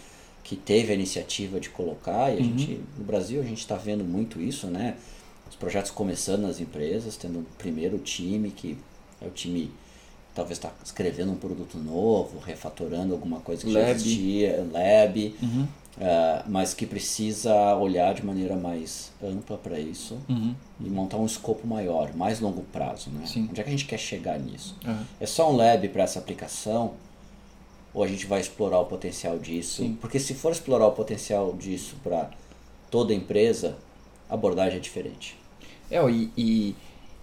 que 0.43 0.55
teve 0.55 0.91
a 0.91 0.95
iniciativa 0.95 1.59
de 1.59 1.69
colocar. 1.69 2.29
E 2.31 2.33
a 2.33 2.35
Uhum. 2.37 2.43
gente, 2.57 2.81
no 2.97 3.03
Brasil, 3.05 3.41
a 3.41 3.45
gente 3.45 3.59
está 3.59 3.75
vendo 3.75 4.03
muito 4.03 4.41
isso, 4.41 4.67
né? 4.67 4.95
Os 5.49 5.55
projetos 5.55 5.91
começando 5.91 6.41
nas 6.41 6.59
empresas, 6.59 7.15
tendo 7.15 7.39
um 7.39 7.45
primeiro 7.57 7.97
time 7.99 8.51
que 8.51 8.77
é 9.21 9.27
o 9.27 9.31
time 9.31 9.71
talvez 10.35 10.57
está 10.57 10.71
escrevendo 10.83 11.31
um 11.31 11.35
produto 11.35 11.77
novo, 11.77 12.39
refatorando 12.39 13.13
alguma 13.13 13.39
coisa 13.39 13.63
que 13.63 13.71
já 13.71 13.79
Lab. 13.81 13.91
existia, 13.91 14.67
lab, 14.71 15.35
Uhum. 15.43 15.67
ah, 16.01 16.43
mas 16.47 16.73
que 16.73 16.87
precisa 16.87 17.75
olhar 17.75 18.15
de 18.15 18.25
maneira 18.25 18.55
mais 18.55 19.11
ampla 19.23 19.57
para 19.59 19.79
isso 19.79 20.17
Uhum. 20.27 20.55
e 20.83 20.89
montar 20.89 21.17
um 21.17 21.25
escopo 21.27 21.67
maior, 21.67 22.15
mais 22.15 22.39
longo 22.39 22.63
prazo, 22.63 23.11
né? 23.11 23.27
Sim. 23.27 23.47
Onde 23.49 23.61
é 23.61 23.63
que 23.63 23.69
a 23.69 23.71
gente 23.71 23.85
quer 23.85 23.99
chegar 23.99 24.39
nisso? 24.39 24.75
Aham. 24.83 25.05
É 25.21 25.25
só 25.27 25.51
um 25.51 25.55
lab 25.55 25.87
para 25.89 26.01
essa 26.03 26.17
aplicação 26.17 26.93
ou 27.93 28.03
a 28.03 28.07
gente 28.07 28.25
vai 28.25 28.41
explorar 28.41 28.79
o 28.79 28.85
potencial 28.85 29.37
disso? 29.37 29.83
Sim. 29.83 29.97
Porque 29.99 30.19
se 30.19 30.33
for 30.33 30.51
explorar 30.51 30.87
o 30.87 30.91
potencial 30.91 31.53
disso 31.53 31.95
para 32.03 32.31
toda 32.89 33.13
empresa, 33.13 33.77
a 34.29 34.33
abordagem 34.33 34.77
é 34.77 34.81
diferente. 34.81 35.37
É, 35.91 36.01
e, 36.09 36.31
e, 36.35 36.75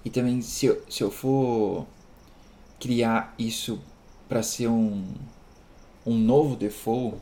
e 0.04 0.10
também 0.10 0.40
se 0.42 0.66
eu, 0.66 0.82
se 0.88 1.02
eu 1.02 1.10
for 1.10 1.86
criar 2.78 3.34
isso 3.38 3.80
para 4.28 4.42
ser 4.42 4.68
um, 4.68 5.04
um 6.06 6.16
novo 6.16 6.56
default, 6.56 7.16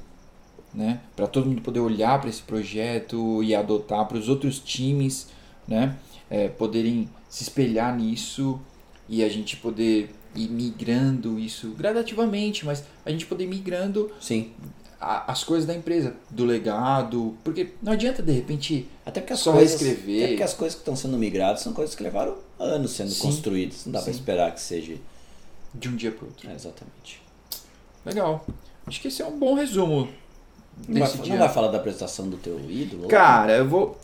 né? 0.74 1.00
Para 1.16 1.26
todo 1.26 1.46
mundo 1.46 1.62
poder 1.62 1.80
olhar 1.80 2.20
para 2.20 2.28
esse 2.28 2.42
projeto 2.42 3.42
e 3.42 3.54
adotar 3.54 4.06
para 4.06 4.18
os 4.18 4.28
outros 4.28 4.58
times, 4.58 5.28
né? 5.66 5.96
É, 6.30 6.48
poderem 6.48 7.08
se 7.28 7.42
espelhar 7.42 7.96
nisso 7.96 8.60
e 9.08 9.24
a 9.24 9.28
gente 9.28 9.56
poder 9.56 10.14
ir 10.34 10.48
migrando 10.48 11.38
isso 11.38 11.70
gradativamente, 11.70 12.64
mas 12.66 12.84
a 13.04 13.10
gente 13.10 13.26
poder 13.26 13.44
ir 13.44 13.48
migrando 13.48 14.10
Sim. 14.20 14.52
a- 15.00 15.30
as 15.32 15.44
coisas 15.44 15.66
da 15.66 15.74
empresa, 15.74 16.14
do 16.30 16.44
legado, 16.44 17.36
porque 17.44 17.70
não 17.82 17.92
adianta 17.92 18.22
de 18.22 18.32
repente 18.32 18.86
Até 19.06 19.20
porque 19.20 19.32
as 19.32 19.40
Só 19.40 19.52
coisas, 19.52 19.80
reescrever. 19.80 20.18
Até 20.18 20.28
porque 20.28 20.42
as 20.42 20.54
coisas 20.54 20.74
que 20.74 20.80
estão 20.82 20.94
sendo 20.96 21.16
migradas 21.18 21.60
são 21.62 21.72
coisas 21.72 21.94
que 21.94 22.02
levaram 22.02 22.36
anos 22.58 22.90
sendo 22.92 23.10
Sim. 23.10 23.22
construídas. 23.22 23.86
Não 23.86 23.92
dá 23.92 24.02
para 24.02 24.10
esperar 24.10 24.52
que 24.54 24.60
seja. 24.60 24.96
de 25.74 25.88
um 25.88 25.96
dia 25.96 26.10
para 26.10 26.24
outro. 26.26 26.48
É, 26.50 26.54
exatamente. 26.54 27.20
Legal. 28.04 28.44
Acho 28.86 29.00
que 29.02 29.08
esse 29.08 29.20
é 29.20 29.26
um 29.26 29.38
bom 29.38 29.54
resumo 29.54 30.08
Não 30.88 31.00
vai, 31.06 31.28
não 31.28 31.36
vai 31.38 31.48
falar 31.50 31.68
da 31.68 31.76
apresentação 31.78 32.28
do 32.28 32.36
teu 32.38 32.58
ídolo? 32.70 33.06
Cara, 33.08 33.52
eu 33.58 33.68
vou. 33.68 33.98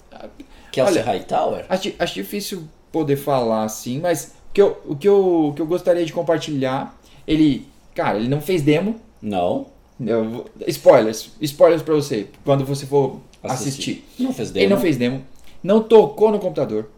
Kelsey 0.70 0.98
olha- 1.00 1.04
Hightower? 1.04 1.64
Acho, 1.68 1.92
acho 1.98 2.14
difícil 2.14 2.68
poder 2.92 3.16
falar 3.16 3.64
assim, 3.64 3.98
mas 4.00 4.32
que, 4.54 4.62
eu, 4.62 4.80
o, 4.86 4.96
que 4.96 5.06
eu, 5.08 5.52
que 5.54 5.60
eu 5.60 5.66
gostaria 5.66 6.04
de 6.06 6.12
compartilhar, 6.12 6.98
ele. 7.26 7.66
Cara, 7.94 8.16
ele 8.18 8.28
não 8.28 8.40
fez 8.40 8.62
demo. 8.62 8.96
Não. 9.20 9.66
Eu 10.00 10.46
spoilers. 10.66 11.30
Spoilers 11.40 11.82
pra 11.82 11.94
você, 11.94 12.26
quando 12.44 12.64
você 12.64 12.86
for 12.86 13.20
assistir. 13.42 14.04
Não 14.18 14.32
fez 14.32 14.50
demo. 14.50 14.64
Ele 14.66 14.74
não 14.74 14.80
fez 14.80 14.96
demo. 14.96 15.22
Não 15.62 15.82
tocou 15.82 16.30
no 16.32 16.38
computador. 16.38 16.88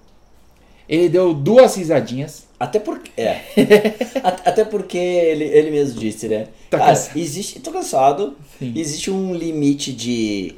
Ele 0.88 1.08
deu 1.08 1.34
duas 1.34 1.74
risadinhas. 1.76 2.46
Até 2.58 2.78
porque. 2.78 3.10
É. 3.20 3.42
At- 4.24 4.42
Até 4.46 4.64
porque 4.64 4.96
ele, 4.96 5.44
ele 5.44 5.70
mesmo 5.70 5.98
disse, 6.00 6.28
né? 6.28 6.46
Tá 6.70 6.78
Cara, 6.78 6.90
cansado. 6.92 7.18
existe. 7.18 7.60
Tô 7.60 7.70
cansado. 7.72 8.36
Sim. 8.58 8.72
Existe 8.76 9.10
um 9.10 9.34
limite 9.34 9.92
de 9.92 10.54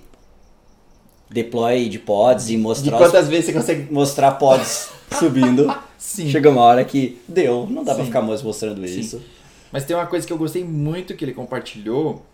deploy 1.30 1.88
de 1.88 1.98
pods 1.98 2.46
e 2.46 2.50
De 2.52 2.58
mostrar, 2.58 2.92
os- 2.94 2.98
quantas 3.02 3.28
vezes 3.28 3.46
você 3.46 3.52
consegue. 3.52 3.92
mostrar 3.92 4.32
pods 4.32 4.88
subindo. 5.18 5.74
Sim. 6.08 6.30
Chega 6.30 6.48
uma 6.48 6.62
hora 6.62 6.82
que 6.86 7.20
deu, 7.28 7.66
não 7.66 7.84
dá 7.84 7.94
pra 7.94 8.02
Sim. 8.02 8.06
ficar 8.06 8.22
mais 8.22 8.42
mostrando 8.42 8.80
Sim. 8.88 8.98
isso. 8.98 9.22
Mas 9.70 9.84
tem 9.84 9.94
uma 9.94 10.06
coisa 10.06 10.26
que 10.26 10.32
eu 10.32 10.38
gostei 10.38 10.64
muito 10.64 11.14
que 11.14 11.22
ele 11.22 11.34
compartilhou, 11.34 12.24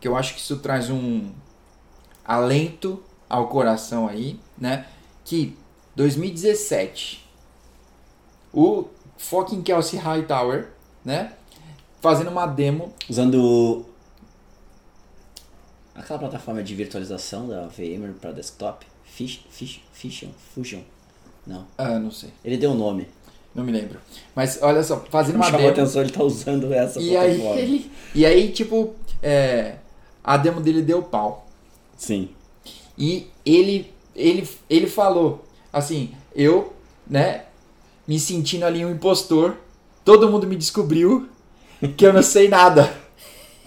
que 0.00 0.08
eu 0.08 0.16
acho 0.16 0.34
que 0.34 0.40
isso 0.40 0.58
traz 0.58 0.90
um 0.90 1.30
alento 2.24 3.00
ao 3.30 3.46
coração 3.46 4.08
aí, 4.08 4.36
né? 4.58 4.88
Que 5.24 5.56
2017, 5.94 7.24
o 8.52 8.88
fucking 9.16 9.62
Kelsey 9.62 9.96
Hightower, 10.00 10.70
né? 11.04 11.34
Fazendo 12.00 12.30
uma 12.30 12.46
demo. 12.46 12.92
Usando 13.08 13.86
aquela 15.94 16.18
plataforma 16.18 16.64
de 16.64 16.74
virtualização 16.74 17.46
da 17.46 17.68
VMware 17.68 18.14
para 18.20 18.32
desktop, 18.32 18.84
Fish, 19.04 19.46
Fish, 19.50 19.80
Fusion, 19.92 20.30
Fusion. 20.52 20.80
Não, 21.46 21.66
Ah, 21.76 21.98
não 21.98 22.10
sei, 22.10 22.30
ele 22.44 22.56
deu 22.56 22.70
o 22.70 22.74
nome. 22.74 23.06
não 23.54 23.62
me 23.64 23.70
lembro. 23.72 23.98
Mas 24.34 24.58
olha 24.62 24.82
só, 24.82 24.98
fazendo 25.10 25.36
uma 25.36 25.44
chamou 25.44 25.60
demo. 25.60 25.72
atenção, 25.72 26.02
ele 26.02 26.10
tá 26.12 26.22
usando 26.24 26.72
essa 26.72 27.00
E 27.00 27.16
aí, 27.16 27.40
ele, 27.58 27.90
e 28.14 28.26
aí, 28.26 28.50
tipo, 28.50 28.94
é, 29.22 29.76
a 30.22 30.36
demo 30.36 30.60
dele 30.60 30.82
deu 30.82 31.02
pau. 31.02 31.46
Sim. 31.96 32.30
E 32.98 33.28
ele, 33.44 33.92
ele, 34.16 34.48
ele 34.68 34.86
falou 34.86 35.44
assim, 35.72 36.12
eu, 36.34 36.72
né, 37.06 37.42
me 38.06 38.18
sentindo 38.18 38.64
ali 38.64 38.84
um 38.84 38.90
impostor, 38.90 39.56
todo 40.04 40.30
mundo 40.30 40.46
me 40.46 40.56
descobriu 40.56 41.28
que 41.96 42.06
eu 42.06 42.12
não 42.12 42.22
sei 42.22 42.48
nada. 42.48 42.92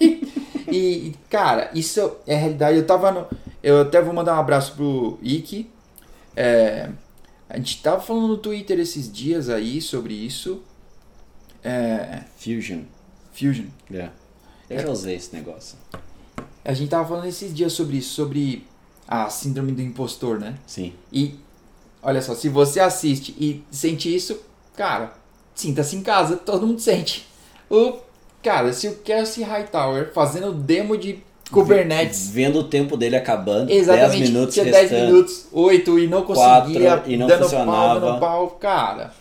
e, 0.00 1.14
cara, 1.30 1.70
isso 1.74 2.12
é 2.26 2.34
realidade. 2.34 2.76
Eu 2.78 2.86
tava 2.86 3.10
no. 3.10 3.26
Eu 3.62 3.82
até 3.82 4.00
vou 4.00 4.14
mandar 4.14 4.36
um 4.36 4.40
abraço 4.40 4.74
pro 4.74 5.18
Ike. 5.22 5.68
É, 6.36 6.88
a 7.48 7.56
gente 7.56 7.82
tava 7.82 8.00
falando 8.00 8.28
no 8.28 8.36
Twitter 8.36 8.78
esses 8.78 9.10
dias 9.10 9.48
aí 9.48 9.80
sobre 9.80 10.14
isso. 10.14 10.62
É, 11.64 12.22
Fusion. 12.36 12.82
Fusion. 13.32 13.66
É. 13.92 14.10
Eu 14.68 14.80
já 14.80 14.90
usei 14.90 15.16
esse 15.16 15.34
negócio. 15.34 15.78
A 16.64 16.74
gente 16.74 16.90
tava 16.90 17.08
falando 17.08 17.26
esses 17.26 17.54
dias 17.54 17.72
sobre 17.72 17.96
isso, 17.96 18.14
sobre 18.14 18.66
a 19.06 19.30
síndrome 19.30 19.72
do 19.72 19.80
impostor, 19.80 20.38
né? 20.38 20.58
Sim. 20.66 20.92
E 21.10 21.38
olha 22.02 22.20
só, 22.20 22.34
se 22.34 22.50
você 22.50 22.80
assiste 22.80 23.34
e 23.38 23.64
sente 23.70 24.14
isso, 24.14 24.38
cara, 24.76 25.14
sinta-se 25.54 25.96
em 25.96 26.02
casa, 26.02 26.36
todo 26.36 26.66
mundo 26.66 26.80
sente. 26.80 27.26
O 27.70 27.98
cara, 28.42 28.72
se 28.74 28.88
o 28.88 28.96
Kelsey 28.96 29.42
Hightower 29.42 30.12
fazendo 30.12 30.52
demo 30.52 30.96
de 30.96 31.22
Kubernetes 31.50 32.28
Vendo 32.30 32.60
o 32.60 32.64
tempo 32.64 32.96
dele 32.96 33.16
acabando, 33.16 33.70
Exatamente. 33.70 34.18
10 34.18 34.30
minutos 34.30 34.54
Tinha 34.54 34.64
10 34.66 34.76
restando. 34.90 35.12
minutos, 35.12 35.46
8 35.52 35.98
e 35.98 36.06
não 36.06 36.22
conseguia, 36.22 36.90
Quatro 36.90 37.10
e 37.10 37.16
não 37.16 37.26
dando 37.26 37.42
funcionava. 37.42 38.00
pau, 38.00 38.00
dando 38.00 38.20
pau. 38.20 38.50
Cara, 38.60 39.12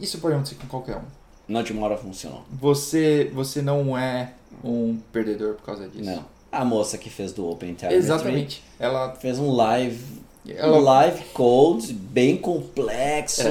isso 0.00 0.18
pode 0.18 0.34
acontecer 0.34 0.56
com 0.56 0.66
qualquer 0.66 0.96
um. 0.96 1.24
Na 1.46 1.58
última 1.60 1.84
hora 1.84 1.96
funcionou. 1.96 2.42
Você, 2.50 3.30
você 3.34 3.60
não 3.60 3.96
é 3.96 4.32
um 4.62 4.98
perdedor 5.12 5.54
por 5.54 5.64
causa 5.64 5.88
disso. 5.88 6.10
Não. 6.10 6.24
A 6.50 6.64
moça 6.64 6.96
que 6.96 7.10
fez 7.10 7.32
do 7.32 7.48
Open 7.48 7.76
Exatamente. 7.90 8.62
Ela, 8.78 9.14
fez 9.16 9.38
um 9.38 9.50
live, 9.50 10.22
ela, 10.48 10.78
um 10.78 10.80
live 10.80 11.24
code 11.32 11.92
bem 11.92 12.36
complexo. 12.36 13.42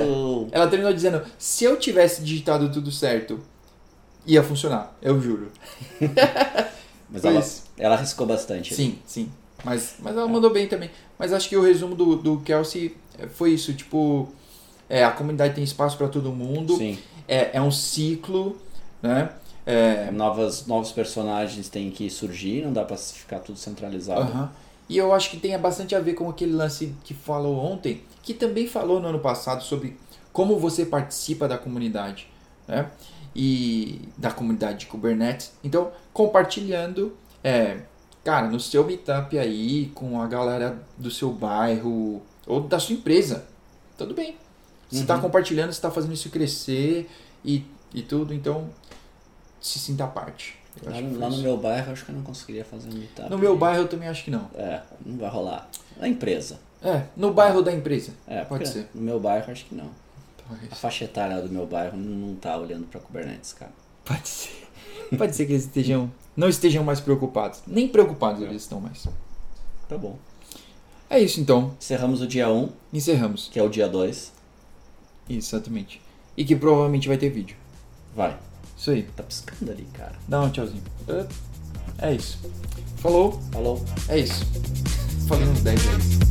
É. 0.52 0.56
ela 0.56 0.68
terminou 0.68 0.94
dizendo: 0.94 1.22
se 1.38 1.66
eu 1.66 1.78
tivesse 1.78 2.24
digitado 2.24 2.72
tudo 2.72 2.92
certo, 2.92 3.42
ia 4.26 4.42
funcionar, 4.42 4.96
eu 5.02 5.20
juro. 5.20 5.52
Mas 7.10 7.26
ela. 7.26 7.44
Ela 7.78 7.96
arriscou 7.96 8.26
bastante. 8.26 8.74
Sim, 8.74 9.00
sim. 9.06 9.32
Mas, 9.64 9.96
mas 10.00 10.16
ela 10.16 10.28
mandou 10.28 10.52
bem 10.52 10.68
também. 10.68 10.90
Mas 11.18 11.32
acho 11.32 11.48
que 11.48 11.56
o 11.56 11.62
resumo 11.62 11.96
do, 11.96 12.16
do 12.18 12.40
Kelsey 12.42 12.96
foi 13.34 13.52
isso: 13.52 13.74
tipo, 13.74 14.30
é, 14.90 15.04
a 15.04 15.12
comunidade 15.12 15.56
tem 15.56 15.64
espaço 15.64 15.98
para 15.98 16.08
todo 16.08 16.32
mundo, 16.32 16.78
Sim. 16.78 16.98
é, 17.28 17.58
é 17.58 17.62
um 17.62 17.72
ciclo, 17.72 18.58
né? 19.02 19.30
É, 19.66 20.12
Novas, 20.12 20.68
novos 20.68 20.92
personagens 20.92 21.70
têm 21.70 21.90
que 21.90 22.10
surgir, 22.10 22.64
não 22.66 22.74
dá 22.74 22.84
pra 22.84 22.98
ficar 22.98 23.40
tudo 23.40 23.58
centralizado. 23.58 24.22
Aham. 24.22 24.52
E 24.90 24.98
eu 24.98 25.14
acho 25.14 25.30
que 25.30 25.38
tem 25.38 25.58
bastante 25.58 25.96
a 25.96 26.00
ver 26.00 26.14
com 26.14 26.30
aquele 26.30 26.52
lance 26.54 26.94
que 27.06 27.14
falou 27.14 27.58
ontem, 27.58 28.02
que 28.22 28.34
também 28.34 28.68
falou 28.68 29.00
no 29.00 29.08
ano 29.08 29.20
passado 29.20 29.64
sobre 29.64 29.98
como 30.34 30.60
você 30.60 30.86
participa 30.86 31.48
da 31.48 31.58
comunidade, 31.58 32.28
né? 32.68 32.90
E 33.36 34.02
da 34.18 34.32
comunidade 34.32 34.80
de 34.80 34.86
Kubernetes. 34.88 35.54
Então, 35.64 35.92
compartilhando, 36.12 37.16
é, 37.44 37.78
cara, 38.24 38.48
no 38.48 38.60
seu 38.60 38.84
meetup 38.86 39.38
aí, 39.38 39.92
com 39.94 40.22
a 40.22 40.28
galera 40.28 40.82
do 40.98 41.12
seu 41.12 41.32
bairro 41.32 42.22
ou 42.48 42.62
da 42.62 42.80
sua 42.80 42.96
empresa, 42.96 43.46
tudo 43.98 44.14
bem. 44.14 44.36
Você 44.90 45.02
está 45.02 45.16
Uhum. 45.16 45.22
compartilhando, 45.22 45.68
você 45.72 45.78
está 45.78 45.90
fazendo 45.92 46.14
isso 46.14 46.30
crescer 46.30 47.10
e, 47.44 47.66
e 47.94 48.02
tudo, 48.02 48.34
então 48.34 48.70
se 49.60 49.80
sinta 49.80 50.04
à 50.04 50.08
parte. 50.08 50.56
Eu 50.84 50.92
Lá, 50.92 51.28
lá 51.28 51.30
no 51.30 51.38
meu 51.38 51.58
bairro, 51.58 51.92
acho 51.92 52.04
que 52.06 52.12
eu 52.12 52.16
não 52.16 52.24
conseguiria 52.24 52.66
fazer 52.66 52.90
um 52.90 52.94
meetup. 52.94 53.30
No 53.30 53.38
meu 53.38 53.56
bairro 53.58 53.84
eu 53.84 53.88
também 53.88 54.08
acho 54.10 54.24
que 54.24 54.32
não. 54.32 54.50
É, 54.56 54.82
não 55.06 55.18
vai 55.18 55.30
rolar. 55.30 55.70
Na 55.98 56.08
empresa. 56.08 56.60
É, 56.82 57.04
no 57.16 57.32
bairro 57.34 57.62
da 57.62 57.72
empresa. 57.72 58.12
É, 58.28 58.44
Pode 58.44 58.68
ser. 58.68 58.88
No 58.94 59.02
meu 59.02 59.20
bairro, 59.20 59.52
acho 59.52 59.66
que 59.66 59.76
não. 59.76 59.86
A 59.86 60.50
Talvez. 60.50 60.74
faixa 60.74 61.06
etária 61.06 61.42
do 61.42 61.50
meu 61.50 61.66
bairro 61.66 61.96
não, 61.96 62.28
não 62.28 62.36
tá 62.36 62.58
olhando 62.58 62.86
pra 62.88 63.00
Kubernetes, 63.00 63.54
cara. 63.54 63.72
Pode 64.04 64.28
ser. 64.28 64.68
Pode 65.18 65.36
ser 65.36 65.46
que 65.46 65.54
eles 65.54 65.64
estejam, 65.64 66.12
não 66.36 66.50
estejam 66.50 66.84
mais 66.84 67.00
preocupados. 67.00 67.62
Nem 67.68 67.88
preocupados 67.88 68.42
é. 68.42 68.46
eles 68.46 68.64
estão 68.64 68.80
mais. 68.80 69.08
Tá 69.88 69.98
bom. 69.98 70.18
É 71.10 71.20
isso 71.20 71.40
então. 71.40 71.74
Encerramos 71.80 72.22
o 72.22 72.28
dia 72.28 72.50
1. 72.50 72.58
Um, 72.58 72.70
Encerramos. 72.92 73.50
Que 73.52 73.60
é 73.60 73.64
o 73.64 73.70
dia 73.70 73.88
2. 73.88 74.32
Exatamente. 75.30 76.02
E 76.36 76.44
que 76.44 76.56
provavelmente 76.56 77.08
vai 77.08 77.18
ter 77.18 77.30
vídeo. 77.30 77.56
Vai. 78.16 78.38
Isso 78.76 78.90
aí. 78.92 79.04
Tá 79.16 79.24
piscando 79.24 79.72
ali, 79.72 79.88
cara. 79.94 80.16
Dá 80.28 80.42
um 80.42 80.50
tchauzinho. 80.50 80.84
É 82.00 82.14
isso. 82.14 82.40
Falou. 82.98 83.40
Falou. 83.52 83.84
É 84.08 84.18
isso. 84.18 84.44
Falei 85.28 85.48
uns 85.48 85.62
10 85.62 85.82
vezes. 85.82 86.24